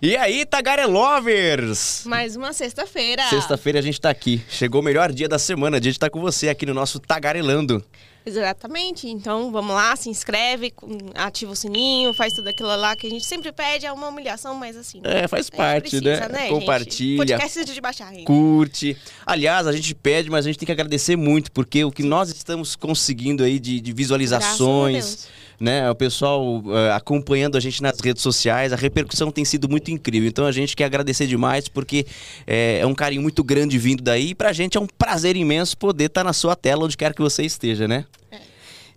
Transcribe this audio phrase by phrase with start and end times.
[0.00, 2.04] E aí, Tagarelovers!
[2.06, 3.20] Mais uma sexta-feira.
[3.30, 4.40] Sexta-feira a gente tá aqui.
[4.48, 7.84] Chegou o melhor dia da semana, dia de estar com você aqui no nosso Tagarelando.
[8.24, 9.08] Exatamente.
[9.08, 10.72] Então vamos lá, se inscreve,
[11.16, 13.86] ativa o sininho, faz tudo aquilo lá que a gente sempre pede.
[13.86, 15.00] É uma humilhação, mas assim.
[15.02, 16.42] É, faz parte, precisa, né?
[16.42, 16.48] né?
[16.48, 17.26] Compartilha.
[17.26, 17.32] Gente?
[17.32, 18.24] Podcast de baixar renda.
[18.24, 18.96] Curte.
[19.26, 22.28] Aliás, a gente pede, mas a gente tem que agradecer muito, porque o que nós
[22.28, 25.26] estamos conseguindo aí de, de visualizações
[25.60, 25.90] né?
[25.90, 30.28] O pessoal uh, acompanhando a gente nas redes sociais, a repercussão tem sido muito incrível.
[30.28, 32.06] Então a gente quer agradecer demais porque
[32.46, 35.76] é, é um carinho muito grande vindo daí e pra gente é um prazer imenso
[35.76, 38.04] poder estar tá na sua tela onde quer que você esteja, né?
[38.30, 38.38] É.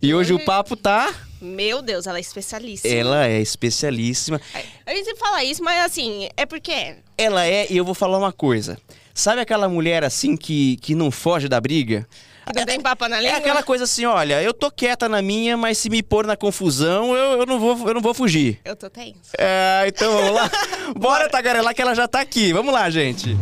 [0.01, 2.93] E hoje, hoje o papo tá meu Deus, ela é especialíssima.
[2.93, 4.39] Ela é especialíssima.
[4.85, 6.97] A gente fala isso, mas assim, é porque.
[7.17, 8.77] Ela é, e eu vou falar uma coisa.
[9.11, 12.07] Sabe aquela mulher assim que, que não foge da briga?
[12.45, 13.35] Que não tem papo na língua?
[13.35, 16.35] É aquela coisa assim, olha, eu tô quieta na minha, mas se me pôr na
[16.35, 18.59] confusão, eu, eu, não, vou, eu não vou fugir.
[18.65, 19.31] Eu tô tenso.
[19.37, 20.51] É, então vamos lá.
[20.97, 22.51] Bora, Tagarelar, que ela já tá aqui.
[22.51, 23.37] Vamos lá, gente.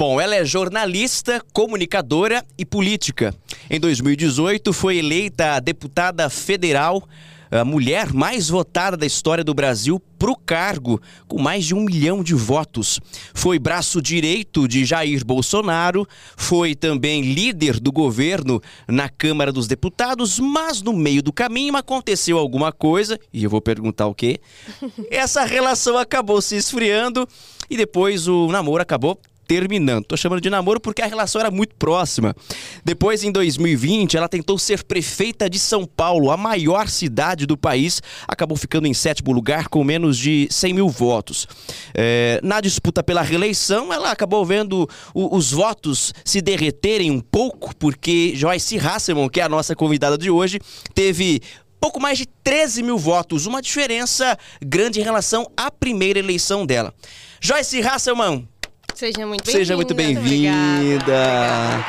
[0.00, 3.34] Bom, ela é jornalista, comunicadora e política.
[3.68, 7.06] Em 2018, foi eleita deputada federal
[7.50, 11.80] a mulher mais votada da história do Brasil para o cargo, com mais de um
[11.80, 13.00] milhão de votos.
[13.34, 16.06] Foi braço direito de Jair Bolsonaro,
[16.36, 22.38] foi também líder do governo na Câmara dos Deputados, mas no meio do caminho aconteceu
[22.38, 24.40] alguma coisa, e eu vou perguntar o quê?
[25.10, 27.26] Essa relação acabou se esfriando
[27.68, 29.18] e depois o namoro acabou
[29.50, 30.04] terminando.
[30.04, 32.36] Tô chamando de namoro porque a relação era muito próxima.
[32.84, 38.00] Depois, em 2020, ela tentou ser prefeita de São Paulo, a maior cidade do país,
[38.28, 41.48] acabou ficando em sétimo lugar com menos de 100 mil votos.
[41.92, 47.74] É, na disputa pela reeleição, ela acabou vendo o, os votos se derreterem um pouco,
[47.74, 50.60] porque Joyce Hasselman, que é a nossa convidada de hoje,
[50.94, 51.42] teve
[51.80, 56.94] pouco mais de 13 mil votos, uma diferença grande em relação à primeira eleição dela.
[57.40, 58.46] Joyce Hasselman,
[58.94, 59.58] Seja muito bem-vinda.
[59.58, 61.14] Seja muito bem-vinda.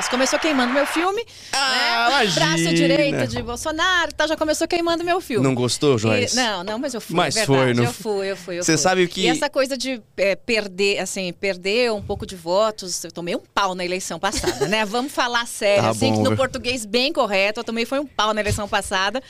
[0.09, 1.25] Começou queimando meu filme.
[1.51, 2.07] Ah, né?
[2.07, 2.45] imagina.
[2.45, 5.43] Braço direito de Bolsonaro, tá, já começou queimando meu filme.
[5.43, 6.33] Não gostou, Joyce?
[6.33, 7.15] E, não, não, mas eu fui.
[7.15, 8.57] Mas é foi, não Eu fui, eu fui.
[8.57, 9.21] Você sabe o que.
[9.21, 13.03] E essa coisa de é, perder, assim, perder um pouco de votos.
[13.03, 14.85] Eu tomei um pau na eleição passada, né?
[14.85, 17.61] Vamos falar sério, tá assim, bom, no português bem correto.
[17.61, 19.21] Eu também foi um pau na eleição passada.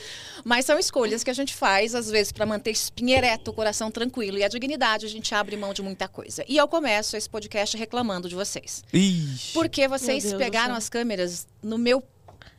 [0.44, 3.90] Mas são escolhas que a gente faz, às vezes, para manter espinha ereta, o coração
[3.90, 4.38] tranquilo.
[4.38, 6.44] E a dignidade, a gente abre mão de muita coisa.
[6.48, 8.84] E eu começo esse podcast reclamando de vocês.
[8.92, 9.52] Ixi.
[9.52, 12.02] Porque vocês pegaram as câmeras no meu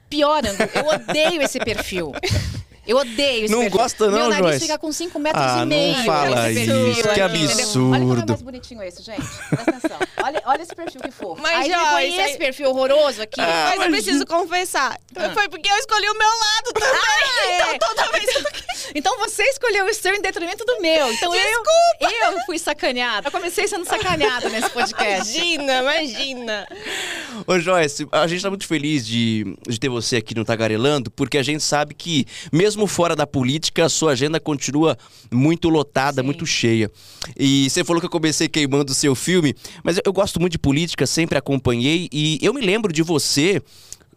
[0.09, 0.69] pior ângulo.
[0.73, 2.11] Eu odeio esse perfil.
[2.85, 3.79] Eu odeio esse Não perfil.
[3.79, 4.59] gosta não, Meu nariz Joyce?
[4.61, 5.97] fica com 5 metros Ah, e meio.
[5.97, 7.91] não fala esse isso, perfil que absurdo.
[7.93, 9.21] Olha como é mais bonitinho esse, gente.
[9.49, 9.97] Presta atenção.
[10.23, 11.41] Olha, olha esse perfil que fofo.
[11.41, 13.39] Mas, aí Joyce, aí- esse perfil horroroso aqui.
[13.39, 13.91] Ah, Mas eu imagina.
[14.03, 14.97] preciso confessar.
[15.15, 15.29] Ah.
[15.33, 16.89] Foi porque eu escolhi o meu lado também.
[16.93, 17.75] Ah, é.
[17.75, 18.43] Então toda vez eu
[18.95, 21.11] Então você escolheu o seu em detrimento do meu.
[21.13, 21.41] Então eu,
[22.01, 23.27] eu fui sacaneada.
[23.27, 25.37] Eu comecei sendo sacaneada nesse podcast.
[25.37, 26.67] Imagina, imagina.
[27.47, 31.37] Ô Joyce, a gente tá muito feliz de, de ter você aqui no Tagarelando, porque
[31.37, 34.97] a gente sabe que, mesmo fora da política, a sua agenda continua
[35.31, 36.25] muito lotada, Sim.
[36.25, 36.91] muito cheia.
[37.37, 40.53] E você falou que eu comecei queimando o seu filme, mas eu, eu gosto muito
[40.53, 43.61] de política, sempre acompanhei, e eu me lembro de você.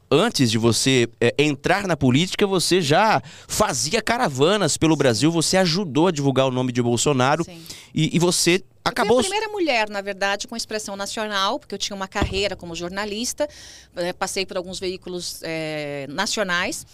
[0.08, 6.06] Antes de você é, entrar na política, você já fazia caravanas pelo Brasil, você ajudou
[6.06, 7.44] a divulgar o nome de Bolsonaro
[7.92, 9.18] e, e você acabou.
[9.18, 12.54] Eu fui a primeira mulher, na verdade, com expressão nacional, porque eu tinha uma carreira
[12.54, 13.48] como jornalista,
[13.96, 16.86] eh, passei por alguns veículos eh, nacionais.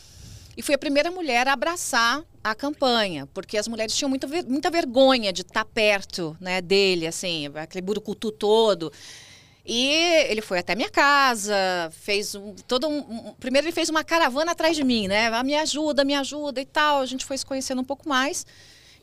[0.57, 4.71] E fui a primeira mulher a abraçar a campanha, porque as mulheres tinham muita, muita
[4.71, 8.93] vergonha de estar perto né, dele, assim, aquele burucutu todo.
[9.65, 9.89] E
[10.29, 11.55] ele foi até minha casa,
[11.93, 15.29] fez um, todo um, um- Primeiro ele fez uma caravana atrás de mim, né?
[15.29, 17.01] Ah, me ajuda, me ajuda e tal.
[17.01, 18.45] A gente foi se conhecendo um pouco mais.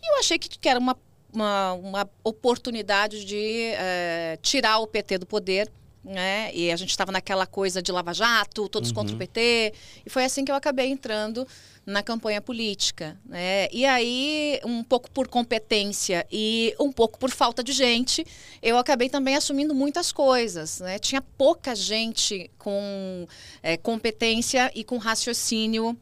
[0.01, 0.97] E eu achei que, que era uma,
[1.33, 5.71] uma, uma oportunidade de eh, tirar o PT do poder.
[6.03, 6.53] Né?
[6.53, 9.73] E a gente estava naquela coisa de Lava Jato, todos contra o PT.
[10.05, 11.45] E foi assim que eu acabei entrando
[11.85, 13.19] na campanha política.
[13.25, 13.67] Né?
[13.71, 18.25] E aí, um pouco por competência e um pouco por falta de gente,
[18.61, 20.79] eu acabei também assumindo muitas coisas.
[20.79, 20.99] Né?
[20.99, 23.27] Tinha pouca gente com
[23.61, 25.97] eh, competência e com raciocínio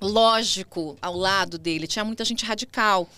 [0.00, 1.86] lógico ao lado dele.
[1.86, 3.08] Tinha muita gente radical.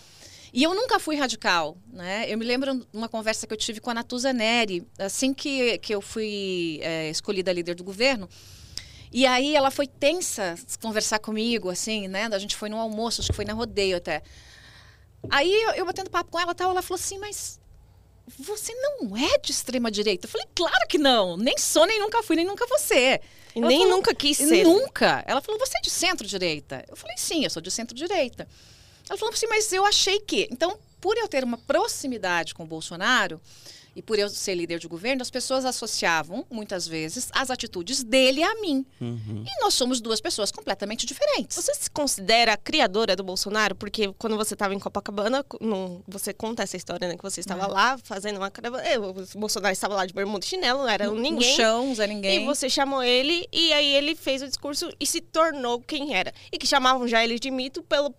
[0.56, 2.24] E eu nunca fui radical, né?
[2.32, 5.76] Eu me lembro de uma conversa que eu tive com a Natuza Neri, assim que,
[5.80, 8.26] que eu fui eh, escolhida líder do governo.
[9.12, 12.26] E aí ela foi tensa conversar comigo, assim, né?
[12.32, 14.22] A gente foi no almoço, acho que foi na rodeio até.
[15.28, 17.60] Aí eu, eu batendo papo com ela tal, ela falou assim, mas
[18.38, 20.24] você não é de extrema direita?
[20.24, 23.20] Eu falei, claro que não, nem sou, nem nunca fui, nem nunca ser.
[23.54, 24.64] E nem falou, nunca quis ser.
[24.64, 25.22] Nunca.
[25.26, 26.82] Ela falou, você é de centro-direita?
[26.88, 28.48] Eu falei, sim, eu sou de centro-direita.
[29.08, 30.48] Ela falou assim, mas eu achei que.
[30.50, 33.40] Então, por eu ter uma proximidade com o Bolsonaro
[33.94, 38.42] e por eu ser líder de governo, as pessoas associavam, muitas vezes, as atitudes dele
[38.42, 38.84] a mim.
[39.00, 39.42] Uhum.
[39.46, 41.56] E nós somos duas pessoas completamente diferentes.
[41.56, 43.74] Você se considera a criadora do Bolsonaro?
[43.74, 47.16] Porque quando você estava em Copacabana, não- você conta essa história, né?
[47.16, 48.82] Que você estava lá fazendo uma caravana.
[48.86, 51.50] eh, O Bolsonaro estava lá de bermuda e chinelo, não era um ninguém.
[51.52, 52.42] No chão, Zé Ninguém.
[52.42, 56.34] E você chamou ele, e aí ele fez o discurso e se tornou quem era.
[56.52, 58.10] E que chamavam já ele de mito pelo,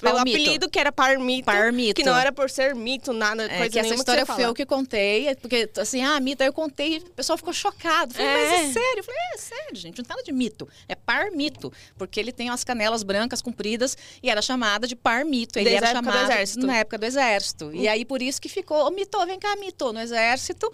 [0.00, 0.36] pelo Palmito.
[0.36, 1.44] apelido que era Parmito.
[1.46, 1.94] Parmito.
[1.94, 4.54] Que não era por ser mito, nada, É, coisa que essa história que foi eu
[4.54, 8.14] que contei, é porque assim, ah, mito, aí eu contei, o pessoal ficou chocado.
[8.14, 8.54] Falei, mas É.
[8.64, 8.98] é sério?
[8.98, 12.32] Eu falei, é, sério, gente, não tem nada de mito, é par mito, porque ele
[12.32, 16.30] tem umas canelas brancas compridas e era chamada de par mito, ele Desde era chamado
[16.30, 16.66] exército.
[16.66, 17.70] na época do exército.
[17.74, 20.70] E aí por isso que ficou, mito, vem cá, mito, no exército.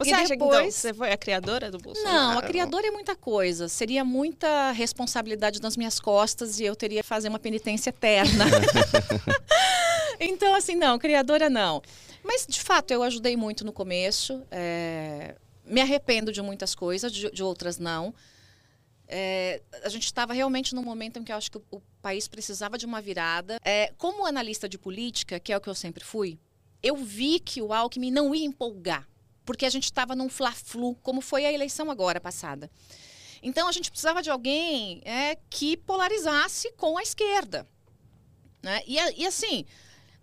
[0.00, 0.74] Você e acha que então, depois...
[0.74, 2.16] você foi a criadora do Bolsonaro?
[2.16, 3.68] Não, a criadora é muita coisa.
[3.68, 8.46] Seria muita responsabilidade nas minhas costas e eu teria que fazer uma penitência eterna.
[10.18, 11.82] então, assim, não, criadora não.
[12.24, 14.42] Mas, de fato, eu ajudei muito no começo.
[14.50, 15.34] é,
[15.66, 18.14] Me arrependo de muitas coisas, de, de outras não.
[19.06, 22.26] É, a gente estava realmente num momento em que eu acho que o, o país
[22.26, 23.58] precisava de uma virada.
[23.62, 26.38] É, como analista de política, que é o que eu sempre fui,
[26.82, 29.06] eu vi que o Alckmin não ia empolgar,
[29.50, 32.70] porque a gente estava num fla-flu, como foi a eleição agora passada.
[33.42, 37.66] Então a gente precisava de alguém é, que polarizasse com a esquerda.
[38.62, 38.80] Né?
[38.86, 39.66] E, e assim,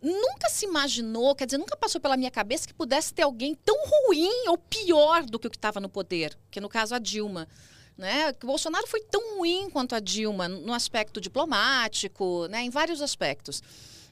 [0.02, 3.76] nunca se imaginou, quer dizer, nunca passou pela minha cabeça que pudesse ter alguém tão
[4.06, 7.50] ruim ou pior do que o que estava no poder, que no caso a Dilma.
[7.98, 8.32] Né?
[8.32, 12.62] Que o Bolsonaro foi tão ruim quanto a Dilma no aspecto diplomático, né?
[12.62, 13.62] em vários aspectos.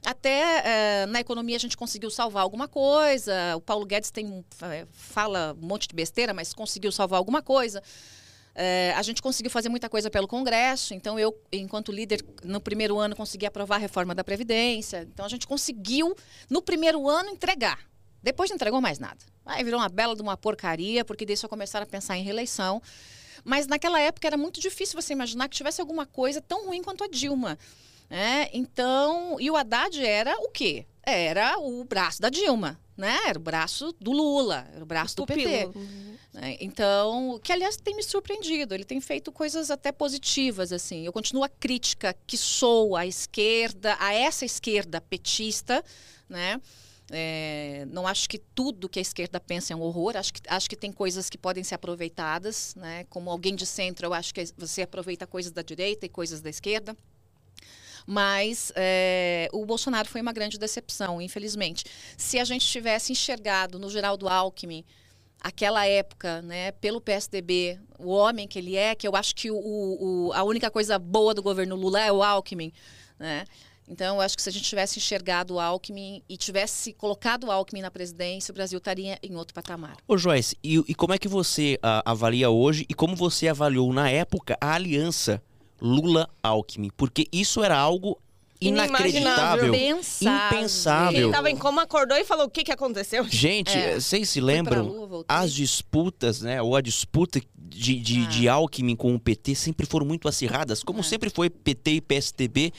[0.05, 3.33] Até eh, na economia a gente conseguiu salvar alguma coisa.
[3.55, 7.81] O Paulo Guedes tem, eh, fala um monte de besteira, mas conseguiu salvar alguma coisa.
[8.53, 10.93] Eh, a gente conseguiu fazer muita coisa pelo Congresso.
[10.93, 15.07] Então, eu, enquanto líder, no primeiro ano, consegui aprovar a reforma da Previdência.
[15.11, 16.15] Então, a gente conseguiu,
[16.49, 17.79] no primeiro ano, entregar.
[18.23, 19.19] Depois não entregou mais nada.
[19.45, 22.81] Aí virou uma bela de uma porcaria, porque daí só começaram a pensar em reeleição.
[23.43, 27.03] Mas naquela época era muito difícil você imaginar que tivesse alguma coisa tão ruim quanto
[27.03, 27.57] a Dilma.
[28.09, 28.49] né?
[28.53, 30.85] então, e o Haddad era o quê?
[31.03, 33.15] Era o braço da Dilma, né?
[33.27, 35.67] Era o braço do Lula, era o braço do PT.
[35.67, 35.87] Pupilo.
[36.33, 36.57] né?
[36.59, 38.73] Então, que aliás tem me surpreendido.
[38.73, 41.05] Ele tem feito coisas até positivas, assim.
[41.05, 45.83] Eu continuo a crítica que sou à esquerda, a essa esquerda petista,
[46.27, 46.59] né?
[47.11, 50.17] É, não acho que tudo que a esquerda pensa é um horror.
[50.17, 53.03] Acho que, acho que tem coisas que podem ser aproveitadas, né?
[53.09, 56.49] Como alguém de centro, eu acho que você aproveita coisas da direita e coisas da
[56.49, 56.97] esquerda.
[58.05, 61.83] Mas é, o Bolsonaro foi uma grande decepção, infelizmente.
[62.17, 64.83] Se a gente tivesse enxergado no Geraldo Alckmin
[65.41, 69.57] aquela época, né, pelo PSDB, o homem que ele é, que eu acho que o,
[69.57, 72.71] o- a única coisa boa do governo Lula é o Alckmin,
[73.19, 73.45] né?
[73.87, 77.51] Então, eu acho que se a gente tivesse enxergado o Alckmin e tivesse colocado o
[77.51, 79.95] Alckmin na presidência, o Brasil estaria em outro patamar.
[80.07, 83.93] Ô Joyce, e, e como é que você ah, avalia hoje e como você avaliou
[83.93, 85.39] na época a aliança
[85.81, 86.89] Lula-Alckmin?
[86.95, 88.19] Porque isso era algo
[88.61, 88.97] Inimaginável.
[88.97, 89.67] inacreditável.
[89.75, 90.57] Impensável.
[90.57, 91.23] Impensável.
[91.23, 93.25] Ele tava em coma, acordou e falou o que, que aconteceu.
[93.29, 93.99] Gente, É.
[93.99, 94.85] vocês se lembram?
[94.87, 95.25] Lua.
[95.27, 96.61] As disputas, né?
[96.61, 98.27] Ou a disputa de, de, Ah.
[98.27, 101.03] de Alckmin com o PT sempre foram muito acirradas, como É.
[101.03, 102.71] sempre foi PT e PSDB.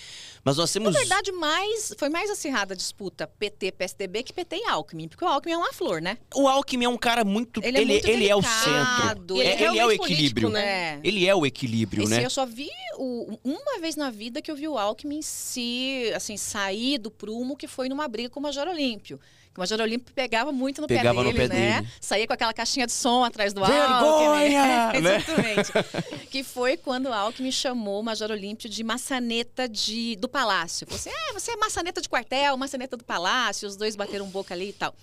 [0.47, 0.93] Mas nós temos.
[0.95, 5.29] Na verdade, mais, foi mais acirrada a disputa PT-PSDB que PT e Alckmin, porque o
[5.29, 6.19] Alckmin é uma flor, né?
[6.37, 7.61] O Alckmin é um cara muito.
[7.65, 9.37] Ele é muito ele é o centro.
[9.41, 10.49] ele é É- ele é o equilíbrio.
[10.49, 10.95] político, né?
[10.95, 11.00] É.
[11.03, 12.25] Ele é o equilíbrio, Esse né?
[12.25, 16.37] eu só vi o- uma vez na vida que eu vi o Alckmin se, assim,
[16.37, 19.19] sair do prumo que foi numa briga com o Major Olímpio.
[19.57, 21.81] O Major Olímpio pegava muito no Pegava pé no dele, pé né?
[21.81, 21.93] dele.
[22.01, 23.87] Saía com aquela caixinha de som atrás do Vergonha!
[23.87, 25.01] Alckmin.
[25.01, 25.17] Né?
[25.19, 25.73] Exatamente.
[26.31, 30.87] que foi quando o Alckmin chamou o Major Olímpio de maçaneta de, do palácio.
[30.87, 33.67] Falou assim, ah, você é maçaneta de quartel, maçaneta do palácio.
[33.67, 34.95] Os dois bateram boca ali e tal.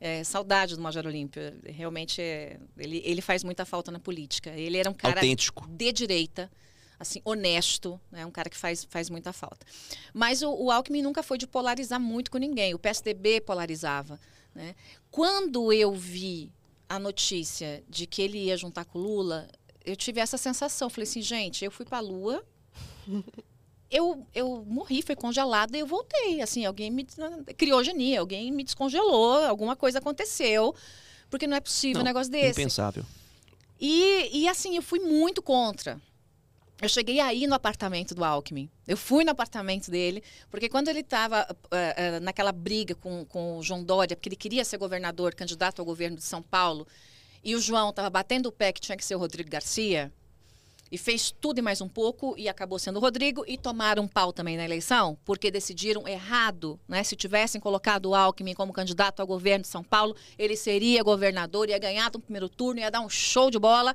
[0.00, 1.42] É, saudade do Major Olímpio.
[1.64, 4.50] Realmente, é, ele, ele faz muita falta na política.
[4.50, 5.66] Ele era um cara Autêntico.
[5.68, 6.50] de direita,
[6.98, 8.26] assim, honesto, né?
[8.26, 9.66] Um cara que faz, faz muita falta.
[10.12, 12.74] Mas o, o Alckmin nunca foi de polarizar muito com ninguém.
[12.74, 14.18] O PSDB polarizava,
[14.54, 14.74] né?
[15.10, 16.52] Quando eu vi
[16.88, 19.48] a notícia de que ele ia juntar com o Lula,
[19.84, 20.90] eu tive essa sensação.
[20.90, 22.44] Falei assim, gente, eu fui para a Lua,
[23.90, 26.40] eu, eu morri, fui congelada e eu voltei.
[26.40, 27.06] Assim, alguém me
[27.56, 30.74] criogenia, alguém me descongelou, alguma coisa aconteceu,
[31.30, 32.60] porque não é possível Não, um negócio desse.
[32.60, 33.04] Impensável.
[33.80, 36.00] E, e assim, eu fui muito contra.
[36.80, 38.70] Eu cheguei aí no apartamento do Alckmin.
[38.86, 41.46] Eu fui no apartamento dele, porque quando ele estava
[42.22, 46.16] naquela briga com, com o João Dória, porque ele queria ser governador, candidato ao governo
[46.16, 46.86] de São Paulo,
[47.42, 50.12] e o João estava batendo o pé que tinha que ser o Rodrigo Garcia,
[50.90, 54.08] e fez tudo e mais um pouco e acabou sendo o Rodrigo e tomaram um
[54.08, 57.04] pau também na eleição, porque decidiram errado, né?
[57.04, 61.68] Se tivessem colocado o Alckmin como candidato ao governo de São Paulo, ele seria governador,
[61.68, 63.94] ia ganhar no primeiro turno, ia dar um show de bola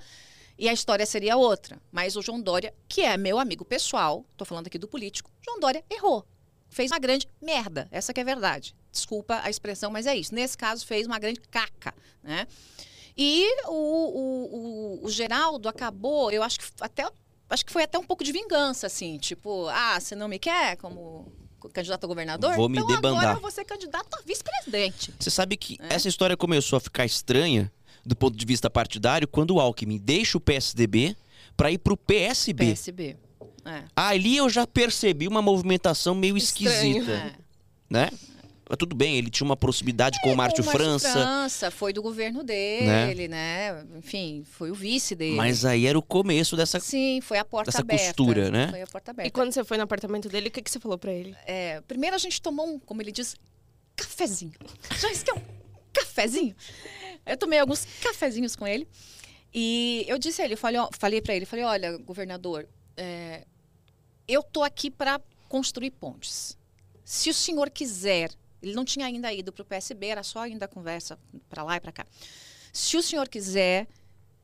[0.63, 1.77] e a história seria outra.
[1.91, 5.60] Mas o João Dória, que é meu amigo pessoal, tô falando aqui do político, João
[5.60, 6.25] Dória errou.
[6.70, 8.74] Fez uma grande merda, essa que é a verdade.
[8.89, 10.34] Desculpa a expressão, mas é isso.
[10.34, 11.93] Nesse caso, fez uma grande caca,
[12.24, 12.48] né?
[13.17, 17.05] E o, o, o, o Geraldo acabou, eu acho que até
[17.50, 20.77] acho que foi até um pouco de vingança, assim, tipo, ah, você não me quer
[20.77, 21.29] como
[21.74, 22.55] candidato a governador?
[22.55, 23.22] Vou me então debandar.
[23.24, 25.13] agora eu vou ser candidato a vice-presidente.
[25.20, 25.93] Você sabe que É.
[25.96, 27.72] essa história começou a ficar estranha
[28.05, 31.15] do ponto de vista partidário quando o Alckmin deixa o PSDB
[31.55, 32.65] para ir pro PSB.
[32.67, 33.17] PSB.
[33.65, 33.83] É.
[33.95, 36.98] Ali eu já percebi uma movimentação meio Estranho.
[36.98, 37.33] esquisita, É.
[37.89, 38.10] né?
[38.69, 42.43] Mas tudo bem, ele tinha uma proximidade com o Márcio França, França, foi do governo
[42.43, 43.86] dele, né?
[43.98, 45.36] Enfim, foi o vice dele.
[45.36, 48.05] mas aí era o começo dessa Sim, foi a porta dessa aberta.
[48.05, 48.69] costura, né?
[48.69, 49.27] Foi a porta aberta.
[49.27, 51.36] E quando você foi no apartamento dele, o que, que você falou pra ele?
[51.45, 53.36] É, primeiro a gente tomou um, como ele diz,
[53.95, 54.53] cafezinho.
[55.00, 55.41] Já isso que é um
[56.13, 56.55] cafezinho.
[57.25, 58.88] Eu tomei alguns cafezinhos com ele.
[59.53, 62.67] E eu disse a ele, falei, falei para ele, falei, olha, governador,
[62.98, 63.46] é,
[64.27, 66.58] eu tô aqui para construir pontes.
[67.05, 70.67] Se o senhor quiser, ele não tinha ainda ido para o PSB, era só ainda
[70.67, 72.05] conversa para lá e para cá.
[72.72, 73.88] Se o senhor quiser,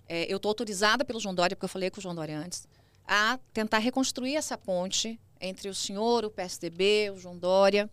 [0.08, 2.68] é, eu estou autorizada pelo João Dória, porque eu falei com o João Dória antes,
[3.08, 7.90] a tentar reconstruir essa ponte entre o senhor, o PSDB, o João Dória.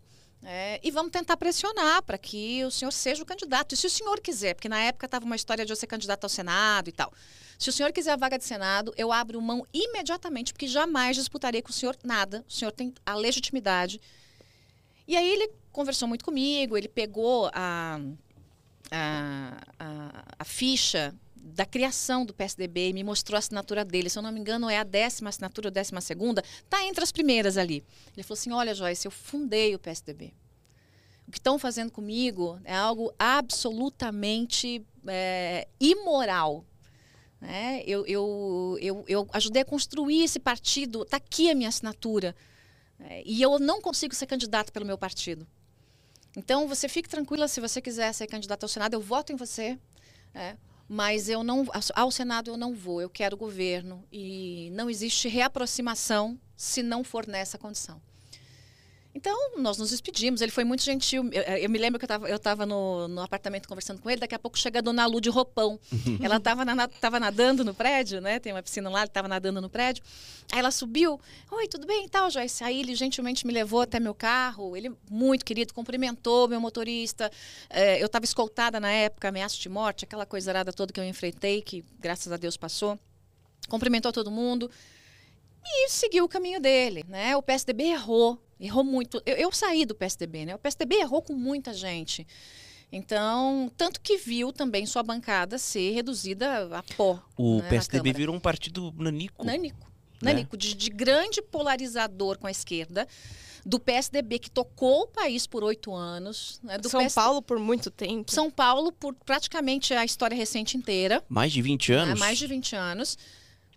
[0.49, 3.75] É, e vamos tentar pressionar para que o senhor seja o candidato.
[3.75, 6.23] E se o senhor quiser, porque na época estava uma história de eu ser candidato
[6.23, 7.13] ao Senado e tal.
[7.59, 11.63] Se o senhor quiser a vaga de Senado, eu abro mão imediatamente, porque jamais disputarei
[11.63, 12.45] com o senhor nada.
[12.49, 14.01] O senhor tem a legitimidade.
[15.09, 17.99] E aí ele conversou muito comigo, ele pegou a,
[18.93, 21.13] a, a, a ficha
[21.47, 24.11] da criação do PSDB e me mostrou a assinatura dele.
[24.11, 26.43] Se eu não me engano, é a décima assinatura ou décima segunda.
[26.65, 27.85] Está entre as primeiras ali.
[28.15, 30.35] Ele falou assim: olha, Joyce, eu fundei o PSDB.
[31.29, 36.65] O que estão fazendo comigo é algo absolutamente é, imoral.
[37.41, 37.83] né?
[37.87, 42.35] Eu, eu, eu, eu ajudei a construir esse partido, está aqui a minha assinatura.
[43.01, 45.47] É, e eu não consigo ser candidato pelo meu partido.
[46.37, 49.79] Então, você fique tranquila, se você quiser ser candidato ao Senado, eu voto em você.
[50.35, 50.57] é,
[50.89, 54.05] mas eu não ao Senado eu não vou, eu quero governo.
[54.13, 58.01] E não existe reaproximação se não for nessa condição.
[59.17, 60.43] Então, nós nos despedimos.
[60.43, 61.27] Ele foi muito gentil.
[61.33, 64.21] Eu, eu me lembro que eu estava no, no apartamento conversando com ele.
[64.21, 65.81] Daqui a pouco chega a dona Lu de roupão.
[66.23, 68.39] ela estava na, tava nadando no prédio, né?
[68.39, 70.05] Tem uma piscina lá, ele estava nadando no prédio.
[70.53, 71.19] Aí ela subiu.
[71.51, 72.63] Oi, tudo bem e tal, Joyce?
[72.63, 74.77] Aí ele gentilmente me levou até meu carro.
[74.77, 77.33] Ele, muito querido, cumprimentou meu motorista.
[77.71, 81.05] É, eu estava escoltada na época, ameaça de morte, aquela coisa arada toda que eu
[81.05, 82.99] enfrentei, que graças a Deus passou.
[83.67, 84.71] Cumprimentou todo mundo
[85.65, 87.35] e seguiu o caminho dele, né?
[87.35, 89.23] O PSDB errou, errou muito.
[89.27, 90.55] Eu, eu, saí do PSDB, né?
[90.55, 92.27] O PSDB errou com muita gente.
[92.91, 97.21] Então, tanto que viu também sua bancada ser reduzida a pó.
[97.37, 99.45] O né, PSDB virou um partido nanico.
[99.45, 99.91] Nanico.
[100.23, 103.07] Nanico, de, de grande polarizador com a esquerda
[103.67, 106.61] do PSDB que tocou o país por oito anos.
[106.63, 107.11] Né, do São.
[107.11, 108.31] Paulo por muito tempo.
[108.31, 111.23] São Paulo por praticamente a história recente inteira.
[111.29, 112.15] Mais de 20 anos.
[112.15, 113.19] Né, mais de 20 anos.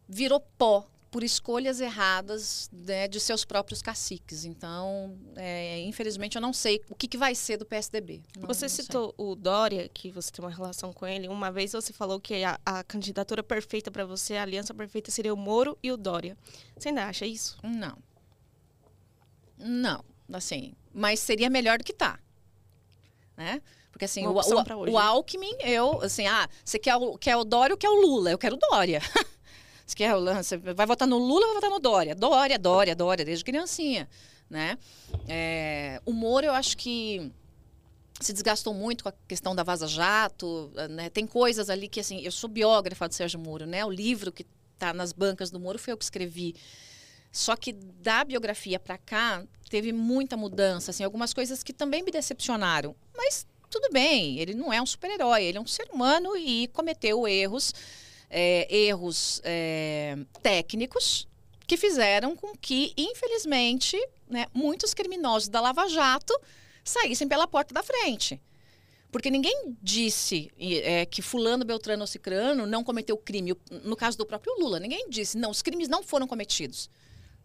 [0.08, 4.46] Virou pó por escolhas erradas né, de seus próprios caciques.
[4.46, 8.22] Então, é, infelizmente, eu não sei o que, que vai ser do PSDB.
[8.38, 9.26] Não, você não citou sei.
[9.26, 11.28] o Dória, que você tem uma relação com ele.
[11.28, 15.34] Uma vez você falou que a, a candidatura perfeita para você, a aliança perfeita, seria
[15.34, 16.38] o Moro e o Dória.
[16.78, 17.58] Você ainda acha isso?
[17.64, 17.98] Não.
[19.58, 20.74] Não, assim.
[20.94, 22.20] Mas seria melhor do que tá.
[23.36, 23.62] Né?
[23.92, 27.74] Porque assim, o, o, o, Alckmin, eu, assim, ah, você quer o, quer o Dória
[27.74, 28.32] ou quer o Lula?
[28.32, 29.02] Eu quero o Dória.
[29.90, 32.16] você, quer, você vai votar no Lula ou vai votar no Dória?
[32.16, 34.08] Dória, Dória, Dória, desde criancinha,
[34.50, 34.78] né?
[35.28, 37.32] É, o Moro, eu acho que
[38.20, 41.10] se desgastou muito com a questão da Vaza Jato, né?
[41.10, 43.84] Tem coisas ali que, assim, eu sou biógrafa do Sérgio Moro, né?
[43.84, 46.56] O livro que está nas bancas do Moro foi eu que escrevi.
[47.32, 52.12] Só que da biografia para cá teve muita mudança, assim, algumas coisas que também me
[52.12, 52.96] decepcionaram.
[53.16, 57.28] Mas tudo bem, ele não é um super-herói, ele é um ser humano e cometeu
[57.28, 57.74] erros,
[58.30, 61.28] é, erros é, técnicos
[61.66, 63.98] que fizeram com que, infelizmente,
[64.30, 66.38] né, muitos criminosos da Lava Jato
[66.84, 68.42] saíssem pela porta da frente.
[69.12, 73.56] Porque ninguém disse é, que fulano, beltrano ou cicrano não cometeu crime.
[73.84, 76.90] No caso do próprio Lula, ninguém disse, não, os crimes não foram cometidos.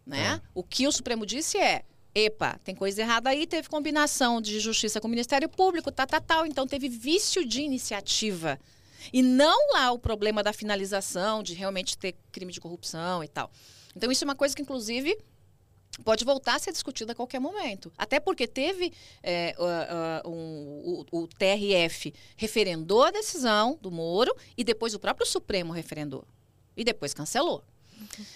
[0.06, 0.34] Né?
[0.34, 0.40] É.
[0.54, 5.00] O que o Supremo disse é, epa, tem coisa errada aí, teve combinação de justiça
[5.00, 8.58] com o Ministério Público, tal, tal, tal, então teve vício de iniciativa.
[9.12, 13.50] E não lá o problema da finalização, de realmente ter crime de corrupção e tal.
[13.96, 15.16] Então, isso é uma coisa que, inclusive,
[16.02, 17.92] pode voltar a ser discutida a qualquer momento.
[17.96, 18.92] Até porque teve
[19.22, 25.26] é, uh, um, o, o, TRF referendou a decisão do Moro e depois o próprio
[25.26, 26.24] Supremo referendou.
[26.76, 27.62] E depois cancelou.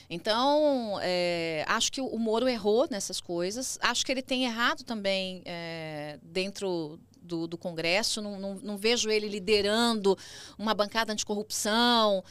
[0.08, 3.78] Então, é, acho que o Moro errou nessas coisas.
[3.82, 6.98] Acho que ele tem errado também é, dentro
[7.28, 8.20] do, do Congresso.
[8.20, 10.18] Não, não, não, vejo ele liderando
[10.58, 12.24] uma bancada anticorrupção.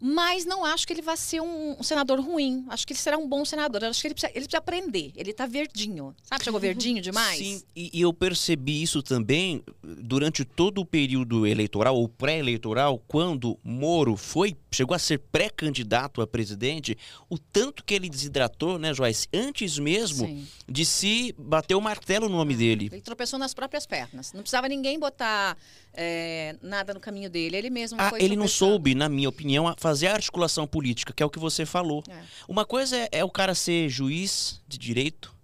[0.00, 2.64] Mas não acho que ele vai ser um, um, senador ruim.
[2.68, 3.84] Acho que ele será um bom senador.
[3.84, 5.12] Acho que ele precisa, ele precisa aprender.
[5.16, 6.14] Ele está verdinho.
[6.22, 7.38] Sabe, chegou verdinho demais?
[7.38, 13.58] Sim, e, e, eu percebi isso também durante todo o período eleitoral ou pré-eleitoral, quando
[13.64, 16.96] Moro foi, chegou a ser pré-candidato a presidente,
[17.28, 20.46] o tanto que ele desidratou, né, Joyce, antes mesmo Sim.
[20.68, 22.88] de se bater o martelo no nome dele.
[22.92, 24.32] Ele tropeçou nas próprias pernas.
[24.32, 25.56] Não precisava ninguém botar
[25.94, 27.56] é, nada no caminho dele.
[27.56, 31.26] Ele mesmo ah, Ele não soube, na minha opinião, fazer a articulação política, que é
[31.26, 32.02] o que você falou.
[32.08, 32.22] É.
[32.46, 35.34] Uma coisa é, é, o cara ser juiz de direito,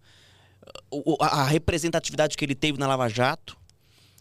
[1.20, 3.56] a, a representatividade que ele teve na Lava Jato.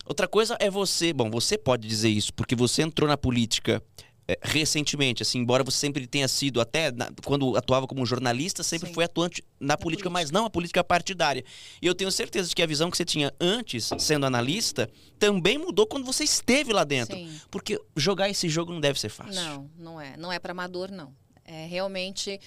[0.06, 3.82] Outra coisa é você, bom, você pode dizer isso, porque você entrou na política
[4.26, 8.88] é, recentemente, assim, embora você sempre tenha sido, até na, quando atuava como jornalista, sempre
[8.88, 8.94] Sim.
[8.94, 11.44] foi atuante na política, política, mas não a política partidária.
[11.82, 14.90] E eu tenho certeza de que a visão que você tinha antes, sendo analista,
[15.20, 17.18] também mudou quando você esteve lá dentro.
[17.18, 17.38] Sim.
[17.52, 19.36] Porque jogar esse jogo não deve ser fácil.
[19.36, 20.16] Não, não é.
[20.16, 21.14] Não é para amador, não.
[21.44, 22.40] É realmente.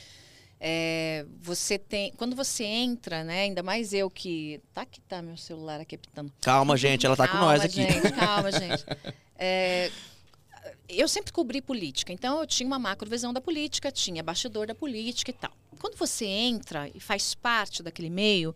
[0.58, 5.36] É, você tem quando você entra né ainda mais eu que tá que tá meu
[5.36, 8.82] celular aqui apitando calma gente ela tá calma, com nós aqui gente, calma gente
[9.38, 9.90] é,
[10.88, 15.30] eu sempre cobri política, então eu tinha uma macrovisão da política, tinha bastidor da política
[15.30, 15.52] e tal.
[15.78, 18.54] Quando você entra e faz parte daquele meio,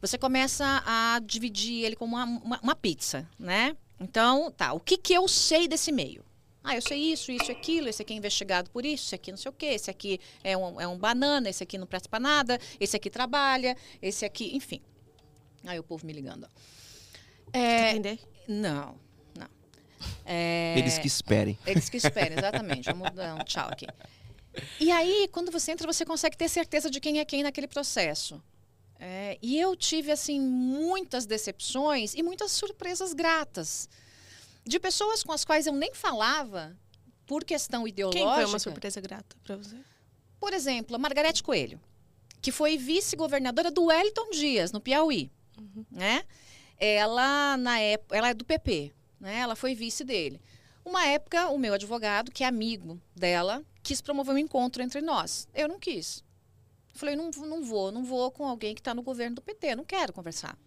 [0.00, 3.76] você começa a dividir ele como uma, uma, uma pizza, né?
[4.00, 6.24] Então, tá, o que, que eu sei desse meio?
[6.62, 9.38] Ah, eu sei isso, isso, aquilo, esse aqui é investigado por isso, esse aqui não
[9.38, 12.20] sei o quê, esse aqui é um, é um banana, esse aqui não presta pra
[12.20, 14.82] nada, esse aqui trabalha, esse aqui, enfim.
[15.64, 16.44] Aí o povo me ligando.
[16.44, 17.58] Ó.
[17.58, 18.18] É, entender?
[18.46, 18.96] Não.
[20.24, 20.74] É...
[20.78, 21.58] Eles que esperem.
[21.66, 22.86] Eles que esperem, exatamente.
[22.86, 23.86] Vamos dar um tchau aqui.
[24.80, 28.42] E aí, quando você entra, você consegue ter certeza de quem é quem naquele processo.
[28.98, 33.88] É, e eu tive, assim, muitas decepções e muitas surpresas gratas.
[34.64, 36.76] De pessoas com as quais eu nem falava
[37.24, 38.24] por questão ideológica.
[38.24, 39.76] Quem foi uma surpresa grata para você?
[40.40, 41.80] Por exemplo, a Margarete Coelho,
[42.40, 45.30] que foi vice-governadora do Wellington Dias, no Piauí.
[45.58, 45.84] Uhum.
[45.90, 46.22] Né?
[46.78, 48.92] Ela, na época, ela é do PP.
[49.20, 49.38] Né?
[49.38, 50.40] Ela foi vice dele.
[50.84, 55.46] Uma época, o meu advogado, que é amigo dela, quis promover um encontro entre nós.
[55.54, 56.24] Eu não quis.
[56.94, 59.84] Falei, não, não vou, não vou com alguém que está no governo do PT, não
[59.84, 60.58] quero conversar.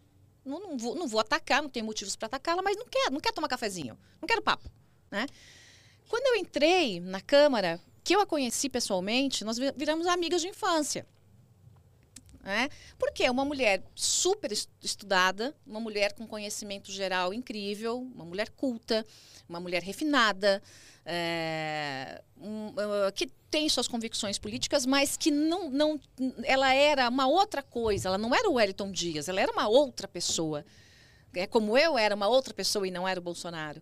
[0.45, 3.19] Não, não, vou, não vou atacar, não tenho motivos para atacá-la, mas não quero, não
[3.19, 4.69] quero tomar cafezinho, não quero papo.
[5.09, 5.25] Né?
[6.07, 11.05] Quando eu entrei na Câmara, que eu a conheci pessoalmente, nós viramos amigas de infância.
[12.43, 12.69] Né?
[12.97, 19.06] Porque é uma mulher super estudada, uma mulher com conhecimento geral incrível, uma mulher culta,
[19.47, 20.62] uma mulher refinada,
[21.06, 25.99] é, um, uh, que tem suas convicções políticas, mas que não, não,
[26.43, 30.08] ela era uma outra coisa, ela não era o Wellington Dias, ela era uma outra
[30.08, 30.65] pessoa.
[31.34, 33.82] É como eu era uma outra pessoa e não era o Bolsonaro.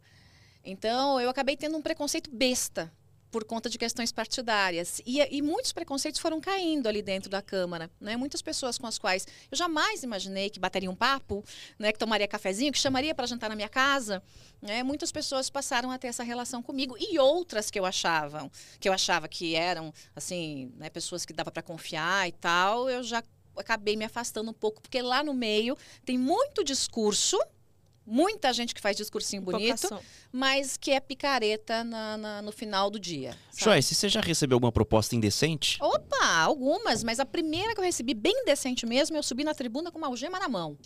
[0.63, 2.91] Então, eu acabei tendo um preconceito besta
[3.31, 5.01] por conta de questões partidárias.
[5.05, 7.89] E, e, muitos preconceitos foram caindo ali dentro da Câmara.
[7.99, 8.17] Né?
[8.17, 11.43] Muitas pessoas com as quais eu jamais imaginei que bateria um papo,
[11.77, 11.91] né?
[11.91, 14.21] que tomaria cafezinho, que chamaria para jantar na minha casa.
[14.61, 14.83] Né?
[14.83, 16.95] Muitas pessoas passaram a ter essa relação comigo.
[16.99, 20.89] E outras que eu achava, que eu achava que eram assim, né?
[20.89, 23.23] pessoas que dava para confiar e tal, eu já
[23.55, 27.37] acabei me afastando um pouco, porque lá no meio tem muito discurso
[28.09, 29.87] muita gente que faz discursinho bonito,
[30.31, 33.37] mas que é picareta na, na, no final do dia.
[33.51, 33.63] Sabe?
[33.63, 35.77] Joyce, você já recebeu alguma proposta indecente?
[35.79, 39.91] Opa, algumas, mas a primeira que eu recebi, bem decente mesmo, eu subi na tribuna
[39.91, 40.77] com uma algema na mão.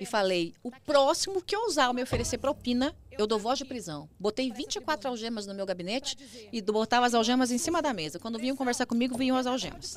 [0.00, 4.08] E falei: o próximo que ousar me oferecer propina, eu dou voz de prisão.
[4.18, 6.16] Botei 24 algemas no meu gabinete
[6.52, 8.18] e botava as algemas em cima da mesa.
[8.18, 9.96] Quando vinham conversar comigo, vinham as algemas.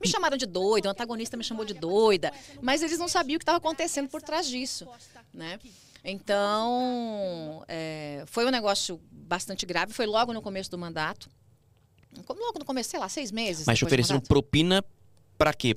[0.00, 3.38] Me chamaram de doida, o antagonista me chamou de doida, mas eles não sabiam o
[3.38, 4.86] que estava acontecendo por trás disso.
[5.32, 5.58] Né?
[6.04, 9.92] Então, é, foi um negócio bastante grave.
[9.92, 11.28] Foi logo no começo do mandato.
[12.28, 13.66] Logo no começo, sei lá, seis meses.
[13.66, 14.84] Mas te ofereceram propina
[15.36, 15.76] para quê?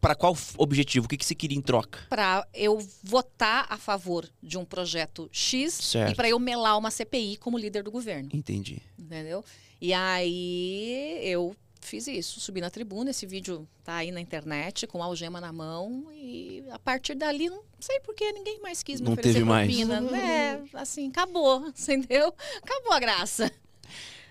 [0.00, 1.06] para qual objetivo?
[1.06, 2.06] O que, que você queria em troca?
[2.08, 6.12] Para eu votar a favor de um projeto X certo.
[6.12, 8.28] e para eu melar uma CPI como líder do governo.
[8.32, 8.80] Entendi.
[8.98, 9.44] Entendeu?
[9.80, 15.02] E aí eu fiz isso, subi na tribuna, esse vídeo tá aí na internet, com
[15.02, 19.06] a algema na mão, e a partir dali, não sei porque ninguém mais quis me
[19.06, 19.66] Não oferecer teve mais.
[19.68, 20.18] propina.
[20.18, 22.34] É, assim, acabou, entendeu?
[22.62, 23.50] Acabou a graça.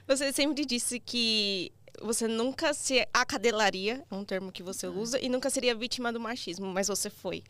[0.08, 5.30] Você sempre disse que você nunca se acadelaria, é um termo que você usa, e
[5.30, 7.44] nunca seria vítima do machismo, mas você foi.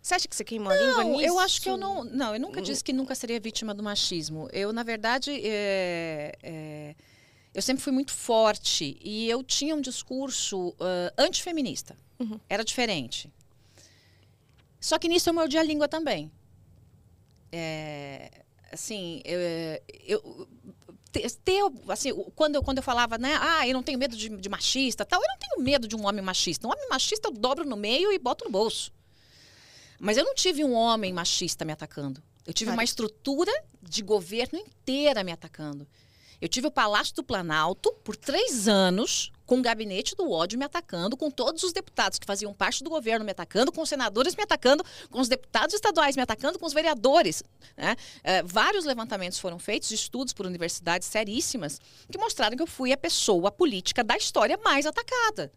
[0.00, 1.24] Você acha que você queimou a língua Não, nisso?
[1.28, 2.02] eu acho que eu não.
[2.02, 4.48] Não, eu nunca disse que nunca seria vítima do machismo.
[4.52, 6.94] Eu, na verdade, é, é,
[7.54, 11.96] eu sempre fui muito forte e eu tinha um discurso ah, antifeminista.
[12.48, 13.32] Era diferente.
[14.80, 16.30] Só que nisso eu mordi a língua também.
[17.50, 18.30] É,
[18.70, 19.38] assim, eu,
[20.06, 20.48] eu
[21.10, 21.26] ter,
[21.88, 25.04] assim, quando eu, quando eu falava, né, ah, eu não tenho medo de, de machista,
[25.04, 26.66] tal, eu não tenho medo de um homem machista.
[26.66, 28.92] Um homem machista eu dobro no meio e boto no bolso.
[30.00, 32.22] Mas eu não tive um homem machista me atacando.
[32.46, 32.78] Eu tive Claro.
[32.78, 35.86] uma estrutura de governo inteira me atacando.
[36.42, 40.64] Eu tive o Palácio do Planalto por três anos, com o gabinete do ódio me
[40.64, 44.34] atacando, com todos os deputados que faziam parte do governo me atacando, com os senadores
[44.34, 47.44] me atacando, com os deputados estaduais me atacando, com os vereadores.
[47.76, 47.94] né?
[48.24, 52.96] Eh, vários levantamentos foram feitos, estudos por universidades seríssimas, que mostraram que eu fui a
[52.96, 55.52] pessoa política da história mais atacada.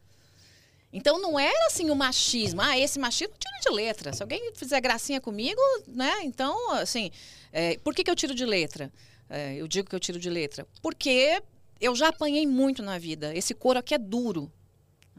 [0.94, 2.62] Então não era assim o machismo.
[2.62, 4.14] Ah, esse machismo eu tiro de letra.
[4.14, 6.14] Se alguém fizer gracinha comigo, né?
[6.22, 7.10] Então, assim,
[7.52, 8.92] é, por que, que eu tiro de letra?
[9.30, 10.68] É, eu digo que eu tiro de letra.
[10.82, 11.42] Porque
[11.80, 13.36] eu já apanhei muito na vida.
[13.36, 14.52] Esse couro aqui é duro.